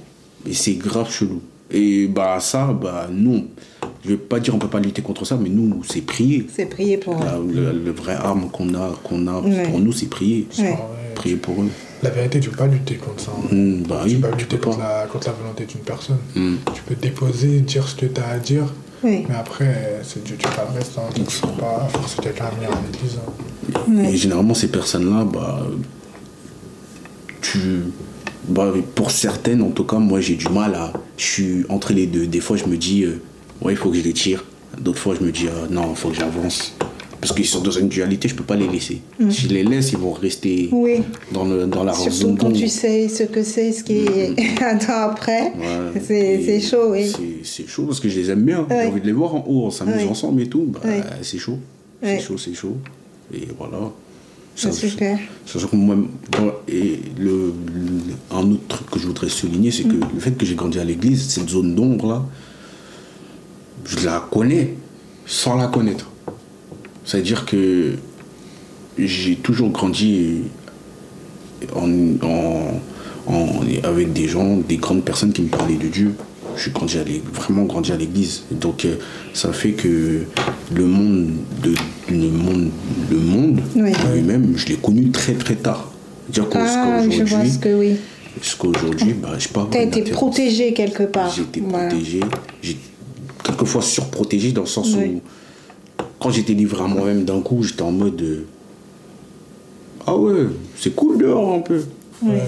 Et 0.49 0.53
c'est 0.53 0.73
grave 0.73 1.11
chelou. 1.11 1.39
Et 1.69 2.07
bah 2.07 2.39
ça, 2.39 2.73
bah 2.73 3.07
nous, 3.11 3.45
je 4.03 4.09
vais 4.09 4.17
pas 4.17 4.39
dire 4.39 4.55
on 4.55 4.57
peut 4.57 4.67
pas 4.67 4.79
lutter 4.79 5.01
contre 5.03 5.23
ça, 5.23 5.37
mais 5.41 5.49
nous, 5.49 5.83
c'est 5.87 6.01
prier. 6.01 6.47
C'est 6.53 6.65
prier 6.65 6.97
pour 6.97 7.13
eux. 7.13 7.23
La, 7.23 7.37
le, 7.37 7.71
le 7.79 7.91
vrai 7.91 8.15
arme 8.15 8.49
qu'on 8.51 8.73
a, 8.73 8.91
qu'on 9.03 9.27
a 9.27 9.41
pour 9.69 9.79
nous, 9.79 9.91
c'est 9.93 10.07
prier. 10.07 10.47
Prier 11.15 11.35
pour 11.35 11.61
eux. 11.61 11.69
La 12.03 12.09
vérité, 12.09 12.39
tu 12.39 12.49
peux 12.49 12.55
pas 12.57 12.67
lutter 12.67 12.95
contre 12.95 13.21
ça. 13.21 13.31
hein. 13.35 13.53
Mm, 13.55 13.83
bah 13.83 13.99
tu 14.03 14.09
oui, 14.09 14.15
peux 14.15 14.29
pas 14.29 14.35
lutter 14.35 14.57
peux 14.57 14.63
contre 14.65 14.79
pas. 14.79 15.01
la, 15.01 15.07
contre 15.07 15.27
la 15.27 15.33
volonté 15.33 15.65
d'une 15.65 15.81
personne. 15.81 16.17
Mm. 16.35 16.55
Tu 16.73 16.81
peux 16.83 16.95
déposer, 16.95 17.59
dire 17.59 17.87
ce 17.87 17.95
que 17.95 18.05
tu 18.07 18.19
as 18.21 18.27
à 18.29 18.39
dire, 18.39 18.63
Oui. 19.03 19.25
mais 19.29 19.35
après, 19.35 19.99
c'est 20.03 20.23
Dieu, 20.23 20.35
tu 20.39 20.47
fais 20.47 20.55
pas 20.55 20.67
le 20.71 20.77
reste. 20.79 20.97
Hein. 20.97 21.09
Tu 21.15 21.21
peux 21.41 21.47
pas 21.61 21.87
forcer 21.93 22.17
quelqu'un 22.21 22.45
à 22.45 22.49
venir 22.51 22.69
à 22.71 22.79
l'église. 22.91 23.17
hein. 23.19 24.03
Et 24.09 24.15
généralement, 24.17 24.53
ces 24.55 24.69
personnes-là, 24.69 25.25
bah, 25.25 25.67
tu, 27.41 27.59
bah, 28.47 28.71
pour 28.95 29.11
certaines, 29.11 29.61
en 29.61 29.69
tout 29.71 29.83
cas, 29.83 29.97
moi, 29.97 30.19
j'ai 30.21 30.35
du 30.35 30.47
mal 30.49 30.75
à. 30.75 30.93
Je 31.17 31.23
suis 31.25 31.65
entre 31.69 31.93
les 31.93 32.07
deux. 32.07 32.25
Des 32.27 32.39
fois, 32.39 32.57
je 32.57 32.65
me 32.65 32.77
dis, 32.77 33.03
euh, 33.03 33.21
ouais, 33.61 33.73
il 33.73 33.77
faut 33.77 33.91
que 33.91 33.97
je 33.97 34.01
les 34.01 34.13
tire. 34.13 34.43
D'autres 34.79 34.99
fois, 34.99 35.13
je 35.19 35.23
me 35.23 35.31
dis, 35.31 35.47
ah, 35.49 35.67
non, 35.69 35.91
il 35.91 35.95
faut 35.95 36.09
que 36.09 36.15
j'avance. 36.15 36.73
Parce 37.21 37.33
qu'ils 37.35 37.45
sont 37.45 37.61
dans 37.61 37.69
une 37.71 37.87
dualité, 37.87 38.27
je 38.27 38.33
peux 38.35 38.43
pas 38.43 38.55
les 38.55 38.67
laisser. 38.67 38.99
Si 39.29 39.43
je 39.43 39.47
les 39.49 39.63
laisse, 39.63 39.91
ils 39.91 39.97
vont 39.99 40.11
rester 40.11 40.69
Mm. 40.71 40.75
Oui. 40.75 41.03
dans, 41.31 41.45
le, 41.45 41.67
dans 41.67 41.83
la 41.83 41.93
Surtout 41.93 42.11
zone 42.11 42.37
quand 42.37 42.51
tu 42.51 42.67
sais 42.67 43.07
ce 43.09 43.23
que 43.23 43.43
c'est, 43.43 43.71
ce 43.71 43.83
qui 43.83 44.05
attend 44.63 44.93
après. 45.11 45.53
Ouais. 45.53 46.01
C'est 46.03 46.19
Et 46.19 46.43
c'est 46.45 46.61
chaud, 46.67 46.87
oui. 46.93 47.11
c'est- 47.43 47.67
chaud 47.67 47.83
parce 47.83 47.99
que 47.99 48.09
je 48.09 48.19
les 48.19 48.31
aime 48.31 48.43
bien. 48.43 48.65
J'ai 48.69 48.87
envie 48.87 49.01
de 49.01 49.05
les 49.05 49.11
voir 49.11 49.35
en 49.35 49.45
haut, 49.47 49.65
on 49.67 49.71
s'amuse 49.71 49.97
Ouais. 49.97 50.09
ensemble 50.09 50.41
et 50.41 50.47
tout. 50.49 50.65
Bah. 50.67 50.79
C'est 51.21 51.37
chaud. 51.37 51.59
C'est 52.01 52.19
chaud, 52.19 52.37
c'est 52.39 52.55
chaud. 52.55 52.77
Et 53.33 53.47
voilà. 53.57 53.91
C'est 54.55 54.73
super. 54.73 55.17
Sachant 55.45 55.67
que 55.67 55.75
moi, 55.75 55.95
et 56.67 56.99
le, 57.19 57.53
le- 57.73 58.35
un 58.35 58.51
autre 58.51 58.67
truc 58.67 58.89
que 58.89 58.99
je 58.99 59.05
voudrais 59.07 59.29
souligner, 59.29 59.69
c'est 59.71 59.83
que 59.83 59.93
Mm. 59.93 60.09
le 60.15 60.19
fait 60.19 60.31
que 60.31 60.45
j'ai 60.45 60.55
grandi 60.55 60.79
à 60.79 60.83
l'église, 60.83 61.27
cette 61.29 61.49
zone 61.49 61.75
d'ombre 61.75 62.07
là, 62.07 62.25
je 63.85 64.05
la 64.05 64.27
connais 64.31 64.73
sans 65.25 65.55
la 65.55 65.67
connaître. 65.67 66.10
C'est-à-dire 67.05 67.45
que 67.45 67.93
j'ai 68.97 69.35
toujours 69.35 69.69
grandi 69.69 70.41
en, 71.75 71.89
en- 72.25 72.79
en- 73.27 73.61
avec 73.83 74.13
des 74.13 74.27
gens, 74.27 74.57
des 74.57 74.77
grandes 74.77 75.03
personnes 75.03 75.33
qui 75.33 75.41
me 75.43 75.47
parlaient 75.47 75.75
de 75.77 75.87
Dieu. 75.87 76.13
Je 76.55 76.63
suis 76.63 76.71
grandi 76.71 76.97
à 76.97 77.03
vraiment 77.33 77.63
grandi 77.63 77.91
à 77.91 77.97
l'église. 77.97 78.43
Donc 78.51 78.85
euh, 78.85 78.95
ça 79.33 79.53
fait 79.53 79.71
que 79.71 80.23
le 80.73 80.85
monde, 80.85 81.29
de, 81.63 81.73
le 82.09 82.29
monde, 82.29 82.69
le 83.09 83.17
monde 83.17 83.61
Oui. 83.75 83.91
lui-même, 84.13 84.53
je 84.57 84.67
l'ai 84.67 84.75
connu 84.75 85.09
très 85.11 85.33
très 85.33 85.55
tard. 85.55 85.91
Qu'au- 86.33 86.43
Ah, 86.55 87.01
je 87.03 87.07
vois 87.07 87.09
jusqu'aujourd'hui, 87.11 87.51
ce 87.51 87.57
que 87.59 87.73
oui. 87.73 87.95
jusqu'aujourd'hui, 88.41 89.13
bah, 89.13 89.29
je 89.37 89.43
sais 89.43 89.49
pas. 89.53 89.67
Tu 89.71 89.77
as 89.77 89.81
été 89.83 90.01
protégé 90.03 90.73
quelque 90.73 91.03
part. 91.03 91.31
J'ai 91.33 91.41
été 91.43 91.61
Voilà. 91.65 91.87
protégé. 91.89 92.19
J'ai 92.61 92.77
quelquefois 93.43 93.81
surprotégé 93.81 94.51
dans 94.51 94.61
le 94.61 94.67
sens 94.67 94.93
Oui. 94.97 95.15
où, 95.15 95.21
quand 96.21 96.29
j'étais 96.29 96.53
livré 96.53 96.83
à 96.83 96.87
moi-même 96.87 97.23
d'un 97.25 97.41
coup, 97.41 97.63
j'étais 97.63 97.81
en 97.81 97.91
mode. 97.91 98.21
euh, 98.21 98.45
ah 100.05 100.15
ouais, 100.15 100.45
c'est 100.77 100.95
cool 100.95 101.17
dehors 101.17 101.53
un 101.55 101.59
peu. 101.59 101.83
Ouais. 102.23 102.41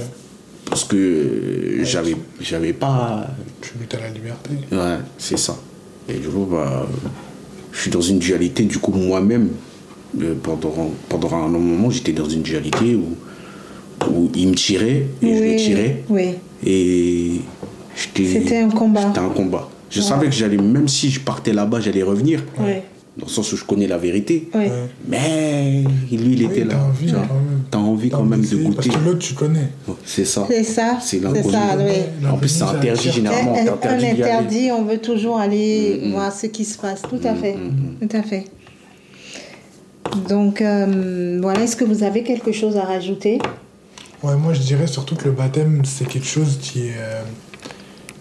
Parce 0.66 0.84
que 0.86 0.96
euh, 0.96 1.84
j'avais, 1.84 2.16
j'avais 2.40 2.74
pas. 2.74 3.28
Tu 3.62 3.72
luttes 3.80 3.94
à 3.96 4.00
la 4.02 4.10
liberté. 4.10 4.52
Ouais, 4.72 4.98
c'est 5.18 5.38
ça. 5.38 5.58
Et 6.10 6.14
du 6.14 6.28
coup, 6.28 6.48
bah, 6.50 6.88
je 7.72 7.82
suis 7.82 7.92
dans 7.92 8.02
une 8.02 8.20
dualité. 8.20 8.64
Du 8.64 8.78
coup, 8.80 8.92
moi-même, 8.92 9.50
euh, 10.22 10.34
pendant, 10.42 10.92
pendant 11.10 11.36
un 11.36 11.52
long 11.52 11.60
moment, 11.60 11.90
j'étais 11.90 12.12
dans 12.14 12.30
une 12.30 12.42
dualité 12.42 12.96
où, 12.96 13.16
où 14.12 14.30
il 14.36 14.50
me 14.50 14.56
tirait 14.56 15.08
et 15.22 15.36
je 15.38 15.44
le 15.44 15.56
tirais. 15.58 16.04
Oui. 16.10 16.30
Et 16.66 17.42
j'étais- 17.96 18.40
C'était 18.40 18.58
un 18.60 18.70
combat. 18.70 19.02
C'était 19.08 19.20
un 19.20 19.30
combat. 19.30 19.70
Je 19.90 20.02
savais 20.02 20.26
que 20.28 20.32
j'allais, 20.34 20.58
même 20.58 20.88
si 20.88 21.12
je 21.12 21.20
partais 21.20 21.54
là-bas, 21.54 21.80
j'allais 21.80 22.02
revenir. 22.04 22.42
Oui. 22.60 22.74
Dans 23.16 23.28
le 23.28 23.32
sens 23.32 23.54
où 23.54 23.58
je 23.58 23.64
connais 23.64 23.86
la 23.88 24.00
vérité. 24.00 24.50
Oui. 24.56 24.66
Mais 25.08 25.84
lui, 25.84 25.88
il 26.12 26.20
Oui, 26.20 26.44
était 26.46 26.66
t'as 26.66 26.76
là. 26.78 26.84
envie 26.86 27.06
tu 27.06 27.14
vois. 27.14 27.26
quand 27.28 27.36
même. 27.36 27.62
T'as 27.70 27.78
envie 27.78 28.10
T'as 28.10 28.18
quand 28.18 28.24
même 28.24 28.42
de 28.42 28.56
goûter. 28.56 28.76
Parce 28.76 28.88
que 28.88 29.06
l'autre, 29.06 29.20
tu 29.20 29.34
connais. 29.36 29.68
C'est 30.04 30.26
ça. 30.26 30.46
C'est 30.50 30.64
ça. 30.64 30.98
C'est 31.00 31.20
l'inconnu. 31.20 31.48
oui. 31.78 32.28
En 32.28 32.38
plus, 32.38 32.50
c'est 32.50 32.64
interdit 32.64 33.12
généralement. 33.12 33.54
T'es 33.54 33.70
un 33.70 33.74
interdit 33.74 34.06
aller. 34.08 34.22
interdit, 34.24 34.72
on 34.72 34.84
veut 34.84 34.98
toujours 34.98 35.38
aller 35.40 36.00
Mm, 36.04 36.08
mm. 36.08 36.12
voir 36.12 36.32
ce 36.34 36.48
qui 36.48 36.66
se 36.66 36.78
passe. 36.80 37.04
Tout 37.04 37.20
à 37.24 37.34
Mm, 37.34 37.38
fait. 37.38 37.54
mm, 37.56 38.08
Tout 38.08 38.18
à 38.18 38.24
fait. 38.24 38.46
Donc, 40.30 40.62
euh, 40.62 41.40
voilà, 41.42 41.62
est-ce 41.64 41.76
que 41.76 41.86
vous 41.86 42.04
avez 42.04 42.24
quelque 42.24 42.52
chose 42.52 42.78
à 42.78 42.84
rajouter? 42.84 43.40
Ouais, 44.22 44.36
moi 44.38 44.54
je 44.54 44.62
dirais 44.62 44.88
surtout 44.88 45.16
que 45.16 45.26
le 45.26 45.32
baptême, 45.32 45.82
c'est 45.86 46.08
quelque 46.08 46.28
chose 46.28 46.58
qui 46.62 46.88
est. 46.88 46.94
euh, 46.98 47.22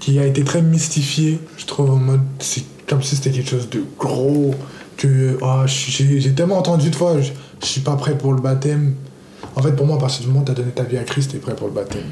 qui 0.01 0.19
a 0.19 0.27
été 0.27 0.43
très 0.43 0.63
mystifié, 0.63 1.39
je 1.57 1.65
trouve, 1.65 1.91
en 1.91 1.97
mode. 1.97 2.21
C'est 2.41 2.65
comme 2.89 3.03
si 3.03 3.15
c'était 3.17 3.31
quelque 3.31 3.51
chose 3.51 3.69
de 3.71 3.85
gros. 3.99 4.53
Que. 5.03 5.37
ah, 5.43 5.65
j'ai 5.67 6.33
tellement 6.33 6.59
entendu 6.59 6.91
de 6.91 6.95
fois, 6.95 7.21
je, 7.21 7.33
je 7.61 7.67
suis 7.67 7.81
pas 7.81 7.97
prêt 7.97 8.17
pour 8.17 8.33
le 8.33 8.41
baptême. 8.41 8.95
En 9.57 9.63
fait, 9.63 9.73
pour 9.73 9.87
moi, 9.87 9.97
à 9.97 10.01
partir 10.01 10.21
du 10.23 10.29
moment 10.29 10.43
où 10.43 10.45
tu 10.45 10.53
as 10.53 10.55
donné 10.55 10.71
ta 10.71 10.85
vie 10.85 10.97
à 10.97 11.05
Christ, 11.05 11.31
tu 11.31 11.37
es 11.37 11.41
prêt 11.41 11.55
pour 11.55 11.67
le 11.67 11.75
baptême. 11.75 12.05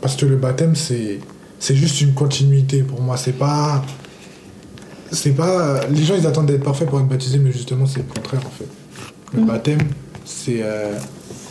Parce 0.00 0.16
que 0.16 0.26
le 0.26 0.36
baptême, 0.36 0.74
c'est. 0.74 1.20
C'est 1.58 1.76
juste 1.76 2.00
une 2.00 2.12
continuité 2.12 2.82
pour 2.82 3.00
moi. 3.00 3.16
C'est 3.16 3.38
pas. 3.38 3.84
C'est 5.12 5.32
pas. 5.32 5.86
Les 5.88 6.04
gens, 6.04 6.14
ils 6.16 6.26
attendent 6.26 6.46
d'être 6.46 6.64
parfaits 6.64 6.88
pour 6.88 6.98
être 7.00 7.08
baptisés, 7.08 7.38
mais 7.38 7.52
justement, 7.52 7.86
c'est 7.86 7.98
le 8.00 8.12
contraire, 8.12 8.40
en 8.46 8.50
fait. 8.50 8.68
Le 9.34 9.44
baptême, 9.44 9.80
c'est. 10.24 10.62
euh, 10.62 10.98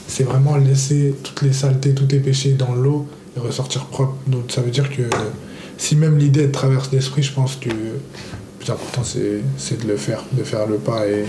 c'est 0.07 0.23
vraiment 0.23 0.57
laisser 0.57 1.15
toutes 1.23 1.41
les 1.43 1.53
saletés, 1.53 1.93
tous 1.93 2.07
tes 2.07 2.19
péchés 2.19 2.53
dans 2.53 2.73
l'eau 2.73 3.07
et 3.37 3.39
ressortir 3.39 3.85
propre. 3.85 4.15
Donc, 4.27 4.51
ça 4.51 4.61
veut 4.61 4.71
dire 4.71 4.89
que 4.89 5.03
si 5.77 5.95
même 5.95 6.17
l'idée 6.17 6.51
traverse 6.51 6.91
l'esprit, 6.91 7.23
je 7.23 7.31
pense 7.31 7.55
que 7.55 7.69
plus 8.61 8.71
important, 8.71 9.01
c'est 9.03 9.81
de 9.83 9.87
le 9.87 9.97
faire, 9.97 10.23
de 10.33 10.43
faire 10.43 10.67
le 10.67 10.77
pas 10.77 11.07
et. 11.07 11.25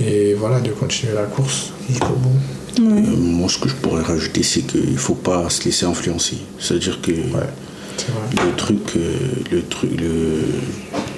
Et 0.00 0.34
voilà, 0.34 0.60
de 0.60 0.70
continuer 0.70 1.14
la 1.14 1.24
course 1.24 1.72
jusqu'au 1.88 2.14
bout. 2.14 2.80
Euh, 2.80 3.16
moi, 3.16 3.48
ce 3.48 3.58
que 3.58 3.68
je 3.68 3.74
pourrais 3.76 4.02
rajouter, 4.02 4.42
c'est 4.42 4.62
qu'il 4.62 4.92
ne 4.92 4.96
faut 4.98 5.14
pas 5.14 5.48
se 5.48 5.64
laisser 5.64 5.86
influencer. 5.86 6.38
C'est-à-dire 6.58 7.00
que 7.00 7.12
Ouais, 7.12 7.18
vrai. 7.32 8.46
le 8.46 8.56
truc, 8.56 8.78
euh, 8.96 9.14
le 9.52 9.62
truc, 9.62 9.90
le... 10.00 10.42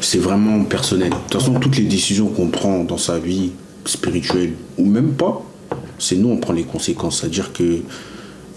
c'est 0.01 0.19
vraiment 0.19 0.63
personnel. 0.65 1.11
De 1.11 1.15
toute 1.15 1.41
façon, 1.41 1.55
toutes 1.59 1.77
les 1.77 1.85
décisions 1.85 2.27
qu'on 2.29 2.49
prend 2.49 2.85
dans 2.85 2.99
sa 2.99 3.19
vie 3.19 3.53
spirituelle, 3.85 4.53
ou 4.79 4.85
même 4.85 5.13
pas, 5.13 5.43
c'est 5.99 6.17
nous, 6.17 6.29
on 6.31 6.37
prend 6.37 6.53
les 6.53 6.65
conséquences. 6.65 7.21
C'est-à-dire 7.21 7.53
que 7.53 7.81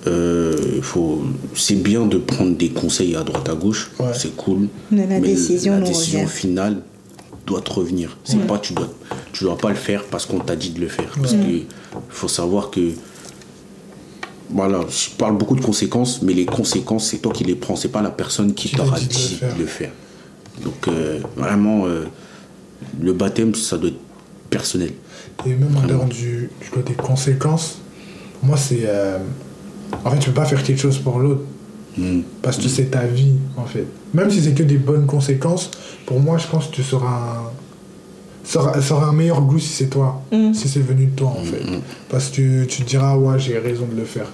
euh, 0.08 0.82
faut... 0.82 1.24
c'est 1.56 1.76
bien 1.82 2.06
de 2.06 2.18
prendre 2.18 2.56
des 2.56 2.70
conseils 2.70 3.16
à 3.16 3.24
droite 3.24 3.50
à 3.50 3.56
gauche, 3.56 3.92
Ouais. 4.00 4.08
c'est 4.14 4.36
cool. 4.36 4.68
Mais 4.92 5.08
la 5.08 5.20
décision 5.20 5.74
la 5.74 5.80
nous 5.80 5.86
décision 5.88 6.22
revient. 6.22 6.32
finale 6.32 6.82
doit 7.48 7.62
te 7.62 7.72
revenir. 7.72 8.18
C'est 8.24 8.46
pas 8.48 8.58
tu 8.60 8.74
dois, 8.74 8.90
tu 9.34 9.44
dois 9.44 9.58
pas 9.58 9.70
le 9.70 9.76
faire 9.76 10.04
parce 10.06 10.26
qu'on 10.26 10.40
t'a 10.40 10.56
dit 10.56 10.72
de 10.72 10.80
le 10.82 10.88
faire. 10.88 11.12
Parce 11.22 11.34
que 11.34 11.62
faut 12.10 12.28
savoir 12.28 12.70
que 12.72 12.92
voilà, 14.50 14.82
je 14.90 15.10
parle 15.18 15.38
beaucoup 15.38 15.56
de 15.56 15.62
conséquences, 15.62 16.22
mais 16.22 16.34
les 16.34 16.46
conséquences, 16.46 17.08
c'est 17.10 17.18
toi 17.18 17.34
qui 17.34 17.44
les 17.44 17.56
prends, 17.56 17.76
c'est 17.76 17.90
pas 17.90 18.02
la 18.02 18.12
personne 18.12 18.54
qui 18.54 18.70
Qui 18.70 18.76
t'a 18.76 18.84
t'aura 18.84 19.00
dit 19.00 19.08
de 19.08 19.14
le 19.14 19.18
dit 19.20 19.36
faire. 19.36 19.56
de 19.56 19.60
le 19.60 19.66
faire. 19.68 19.92
Donc 20.64 20.88
euh, 20.88 21.20
vraiment, 21.36 21.86
euh, 21.88 22.06
le 23.02 23.14
baptême, 23.14 23.54
ça 23.56 23.78
doit 23.78 23.90
être 23.90 24.00
personnel. 24.50 24.94
Et 25.46 25.50
même 25.50 25.76
en 25.76 25.86
dehors 25.86 26.06
du, 26.06 26.50
du 26.62 26.70
côté 26.72 26.94
conséquences, 26.94 27.80
pour 28.40 28.50
moi, 28.50 28.58
c'est. 28.58 28.86
En 30.04 30.12
fait, 30.12 30.20
tu 30.20 30.30
peux 30.30 30.36
pas 30.36 30.46
faire 30.46 30.64
quelque 30.64 30.80
chose 30.82 30.98
pour 30.98 31.20
l'autre. 31.20 31.42
Mm. 31.98 32.22
Parce 32.42 32.58
que 32.58 32.68
c'est 32.68 32.92
ta 32.92 33.06
vie, 33.06 33.34
en 33.58 33.66
fait. 33.66 33.86
Même 34.14 34.30
si 34.30 34.42
c'est 34.42 34.54
que 34.54 34.64
des 34.64 34.78
bonnes 34.78 35.06
conséquences, 35.06 35.72
pour 36.06 36.20
moi, 36.20 36.38
je 36.38 36.48
pense 36.48 36.68
que 36.68 36.76
tu 36.76 36.84
seras 36.84 37.08
un. 37.08 37.52
Aura 38.92 39.08
un 39.08 39.14
meilleur 39.14 39.42
goût 39.42 39.58
si 39.58 39.70
c'est 39.70 39.88
toi, 39.88 40.22
Mm. 40.32 40.54
si 40.54 40.68
c'est 40.70 40.80
venu 40.82 41.08
de 41.08 41.16
toi 41.16 41.30
en 41.30 41.44
fait. 41.44 41.64
Parce 42.10 42.30
que 42.30 42.66
tu 42.66 42.84
te 42.84 42.88
diras, 42.88 43.18
ouais, 43.18 43.40
j'ai 43.40 43.58
raison 43.58 43.88
de 43.92 43.98
le 44.00 44.06
faire. 44.06 44.28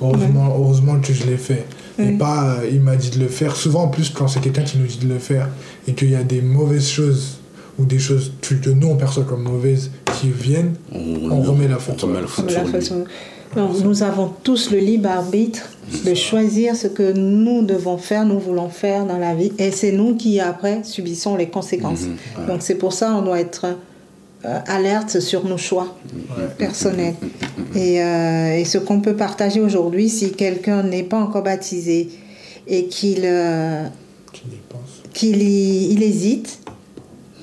Heureusement, 0.00 0.52
heureusement 0.58 0.98
que 0.98 1.12
je 1.12 1.24
l'ai 1.26 1.36
fait. 1.36 1.64
Et 1.96 2.10
pas, 2.12 2.56
euh, 2.56 2.68
il 2.72 2.80
m'a 2.80 2.96
dit 2.96 3.10
de 3.10 3.20
le 3.20 3.28
faire. 3.28 3.54
Souvent, 3.54 3.84
en 3.84 3.88
plus, 3.88 4.10
quand 4.10 4.26
c'est 4.26 4.40
quelqu'un 4.40 4.62
qui 4.62 4.78
nous 4.78 4.86
dit 4.86 4.98
de 4.98 5.08
le 5.08 5.20
faire 5.20 5.48
et 5.86 5.92
qu'il 5.92 6.10
y 6.10 6.16
a 6.16 6.24
des 6.24 6.42
mauvaises 6.42 6.88
choses 6.88 7.38
ou 7.78 7.84
des 7.84 8.00
choses 8.00 8.32
que 8.42 8.54
que 8.54 8.70
nous 8.70 8.88
on 8.88 8.96
perçoit 8.96 9.22
comme 9.24 9.44
mauvaises 9.44 9.92
qui 10.22 10.30
viennent, 10.30 10.74
on 10.94 11.40
remet 11.42 11.68
la 11.68 11.78
faute 11.78 12.02
on 12.04 12.06
remet 12.06 12.18
sur- 12.18 12.22
la 12.22 12.26
faute 12.28 12.46
Comme 12.46 12.54
la 12.54 12.60
sur 12.64 12.64
lui. 12.64 12.72
façon- 12.72 13.04
Non, 13.56 13.68
nous 13.84 14.02
avons 14.02 14.30
tous 14.42 14.70
le 14.70 14.78
libre 14.78 15.10
arbitre 15.10 15.68
de 16.06 16.14
choisir 16.14 16.74
ce 16.74 16.86
que 16.86 17.12
nous 17.12 17.62
devons 17.62 17.98
faire, 17.98 18.24
nous 18.24 18.38
voulons 18.38 18.70
faire 18.70 19.04
dans 19.04 19.18
la 19.18 19.34
vie. 19.34 19.52
Et 19.58 19.70
c'est 19.70 19.92
nous 19.92 20.14
qui, 20.16 20.40
après, 20.40 20.80
subissons 20.84 21.36
les 21.36 21.48
conséquences. 21.48 22.04
Donc 22.48 22.62
c'est 22.62 22.76
pour 22.76 22.94
ça 22.94 23.10
qu'on 23.12 23.20
doit 23.22 23.38
être 23.40 23.66
euh, 24.46 24.58
alerte 24.66 25.20
sur 25.20 25.44
nos 25.46 25.58
choix 25.58 25.94
personnels. 26.56 27.14
Et, 27.76 28.02
euh, 28.02 28.56
et 28.58 28.64
ce 28.66 28.76
qu'on 28.78 29.00
peut 29.00 29.14
partager 29.16 29.60
aujourd'hui, 29.60 30.08
si 30.10 30.32
quelqu'un 30.32 30.82
n'est 30.82 31.04
pas 31.04 31.18
encore 31.18 31.42
baptisé 31.42 32.08
et 32.66 32.84
qu'il 32.86 33.20
euh, 33.24 33.86
qu'il 35.14 35.42
il 35.42 36.02
hésite, 36.02 36.58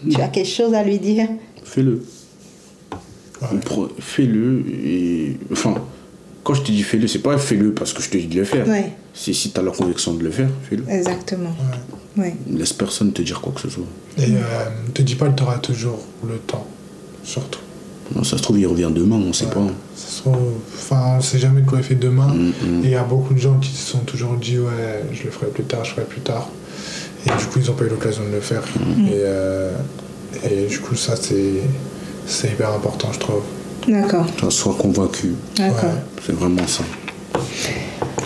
tu 0.09 0.19
as 0.21 0.27
quelque 0.27 0.47
chose 0.47 0.73
à 0.73 0.83
lui 0.83 0.97
dire? 0.99 1.27
Fais-le. 1.63 2.03
Ouais. 3.41 3.87
Fais-le. 3.99 4.63
Et... 4.83 5.37
Enfin, 5.51 5.75
quand 6.43 6.53
je 6.53 6.61
te 6.61 6.71
dis 6.71 6.83
fais-le, 6.83 7.07
c'est 7.07 7.19
pas 7.19 7.37
fais-le 7.37 7.71
parce 7.73 7.93
que 7.93 8.01
je 8.01 8.09
te 8.09 8.17
dis 8.17 8.27
de 8.27 8.35
le 8.39 8.43
faire. 8.45 8.67
Ouais. 8.67 8.93
C'est 9.13 9.33
si 9.33 9.51
tu 9.51 9.59
as 9.59 9.63
la 9.63 9.71
conviction 9.71 10.13
de 10.13 10.23
le 10.23 10.31
faire, 10.31 10.49
fais-le. 10.69 10.83
Exactement. 10.89 11.55
Ouais. 12.17 12.23
Ouais. 12.23 12.35
Laisse 12.51 12.73
personne 12.73 13.11
te 13.13 13.21
dire 13.21 13.39
quoi 13.39 13.53
que 13.53 13.61
ce 13.61 13.69
soit. 13.69 13.83
Et 14.17 14.23
euh, 14.23 14.39
te 14.93 15.01
dis 15.01 15.15
pas 15.15 15.29
que 15.29 15.37
tu 15.37 15.43
auras 15.43 15.59
toujours 15.59 15.99
le 16.27 16.37
temps, 16.37 16.65
surtout. 17.23 17.59
Non, 18.15 18.23
ça 18.23 18.37
se 18.37 18.41
trouve, 18.41 18.59
il 18.59 18.65
revient 18.65 18.89
demain, 18.91 19.17
on 19.17 19.31
sait 19.33 19.45
pas. 19.45 19.67
Ça 19.95 20.07
se 20.09 20.21
trouve- 20.21 20.53
Enfin, 20.73 21.17
on 21.17 21.21
sait 21.21 21.37
jamais 21.37 21.61
de 21.61 21.67
quoi 21.69 21.77
il 21.77 21.83
fait 21.83 21.93
demain. 21.95 22.27
Mm, 22.33 22.47
mm. 22.47 22.83
Et 22.83 22.87
il 22.87 22.89
y 22.89 22.95
a 22.95 23.03
beaucoup 23.03 23.33
de 23.35 23.39
gens 23.39 23.57
qui 23.59 23.69
se 23.69 23.91
sont 23.91 23.99
toujours 23.99 24.33
dit, 24.35 24.57
ouais, 24.57 25.03
je 25.13 25.23
le 25.25 25.29
ferai 25.29 25.47
plus 25.47 25.63
tard, 25.63 25.85
je 25.85 25.91
ferai 25.91 26.05
plus 26.07 26.21
tard. 26.21 26.49
Et 27.25 27.29
du 27.29 27.45
coup, 27.45 27.59
ils 27.59 27.67
n'ont 27.67 27.73
pas 27.75 27.85
eu 27.85 27.89
l'occasion 27.89 28.23
de 28.25 28.31
le 28.33 28.39
faire. 28.41 28.63
Mm. 28.63 29.07
Et, 29.07 29.11
euh, 29.13 29.71
et 30.49 30.65
du 30.65 30.79
coup, 30.79 30.95
ça, 30.95 31.15
c'est 31.15 31.61
c'est 32.29 32.49
hyper 32.49 32.71
important, 32.71 33.11
je 33.11 33.19
trouve. 33.19 33.43
D'accord. 33.87 34.25
Sois 34.49 34.75
convaincu. 34.75 35.35
D'accord. 35.57 35.89
Ouais. 35.89 36.23
C'est 36.25 36.33
vraiment 36.33 36.67
ça. 36.67 36.83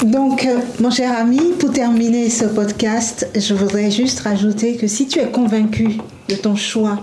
Donc, 0.03 0.45
euh, 0.45 0.59
mon 0.81 0.91
cher 0.91 1.17
ami, 1.17 1.39
pour 1.57 1.71
terminer 1.71 2.29
ce 2.29 2.45
podcast, 2.45 3.29
je 3.35 3.53
voudrais 3.53 3.89
juste 3.89 4.19
rajouter 4.19 4.75
que 4.75 4.87
si 4.87 5.07
tu 5.07 5.19
es 5.19 5.31
convaincu 5.31 5.97
de 6.27 6.35
ton 6.35 6.55
choix 6.55 6.99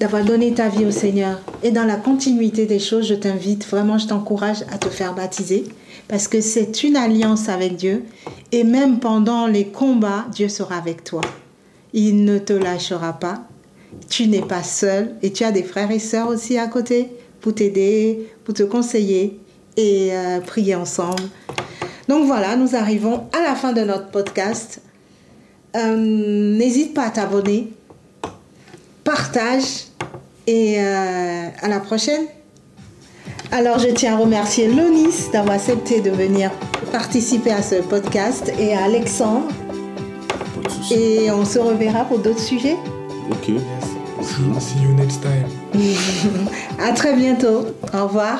d'avoir 0.00 0.24
donné 0.24 0.52
ta 0.52 0.68
vie 0.68 0.84
au 0.84 0.90
Seigneur 0.90 1.38
et 1.62 1.70
dans 1.70 1.84
la 1.84 1.94
continuité 1.94 2.66
des 2.66 2.80
choses, 2.80 3.06
je 3.06 3.14
t'invite 3.14 3.64
vraiment, 3.68 3.98
je 3.98 4.08
t'encourage 4.08 4.62
à 4.72 4.78
te 4.78 4.88
faire 4.88 5.14
baptiser 5.14 5.64
parce 6.08 6.26
que 6.26 6.40
c'est 6.40 6.82
une 6.82 6.96
alliance 6.96 7.48
avec 7.48 7.76
Dieu 7.76 8.02
et 8.50 8.64
même 8.64 8.98
pendant 8.98 9.46
les 9.46 9.68
combats, 9.68 10.26
Dieu 10.32 10.48
sera 10.48 10.76
avec 10.76 11.04
toi. 11.04 11.20
Il 11.92 12.24
ne 12.24 12.38
te 12.38 12.52
lâchera 12.52 13.12
pas. 13.12 13.44
Tu 14.08 14.26
n'es 14.26 14.42
pas 14.42 14.62
seul 14.62 15.14
et 15.22 15.32
tu 15.32 15.44
as 15.44 15.52
des 15.52 15.62
frères 15.62 15.90
et 15.90 15.98
sœurs 15.98 16.28
aussi 16.28 16.58
à 16.58 16.66
côté 16.66 17.08
pour 17.40 17.54
t'aider, 17.54 18.30
pour 18.44 18.54
te 18.54 18.62
conseiller 18.62 19.40
et 19.76 20.10
euh, 20.12 20.40
prier 20.40 20.74
ensemble. 20.74 21.22
Donc 22.08 22.26
voilà, 22.26 22.56
nous 22.56 22.74
arrivons 22.76 23.26
à 23.32 23.42
la 23.42 23.54
fin 23.54 23.72
de 23.72 23.80
notre 23.82 24.08
podcast. 24.10 24.80
Euh, 25.76 25.96
N'hésite 25.96 26.94
pas 26.94 27.04
à 27.04 27.10
t'abonner, 27.10 27.72
partage 29.04 29.86
et 30.46 30.76
euh, 30.78 31.48
à 31.60 31.68
la 31.68 31.80
prochaine. 31.80 32.26
Alors 33.50 33.78
je 33.78 33.88
tiens 33.88 34.14
à 34.14 34.18
remercier 34.18 34.68
Lonis 34.68 35.30
d'avoir 35.32 35.56
accepté 35.56 36.00
de 36.00 36.10
venir 36.10 36.50
participer 36.90 37.50
à 37.50 37.62
ce 37.62 37.76
podcast 37.76 38.52
et 38.58 38.74
à 38.74 38.84
Alexandre. 38.84 39.48
Et 40.90 41.30
on 41.30 41.44
se 41.44 41.58
reverra 41.58 42.04
pour 42.04 42.18
d'autres 42.18 42.40
sujets. 42.40 42.76
Ok. 43.30 43.52
You 44.22 44.94
next 44.94 45.20
time. 45.20 45.48
À 46.78 46.92
très 46.92 47.16
bientôt. 47.16 47.66
Au 47.92 48.06
revoir. 48.06 48.38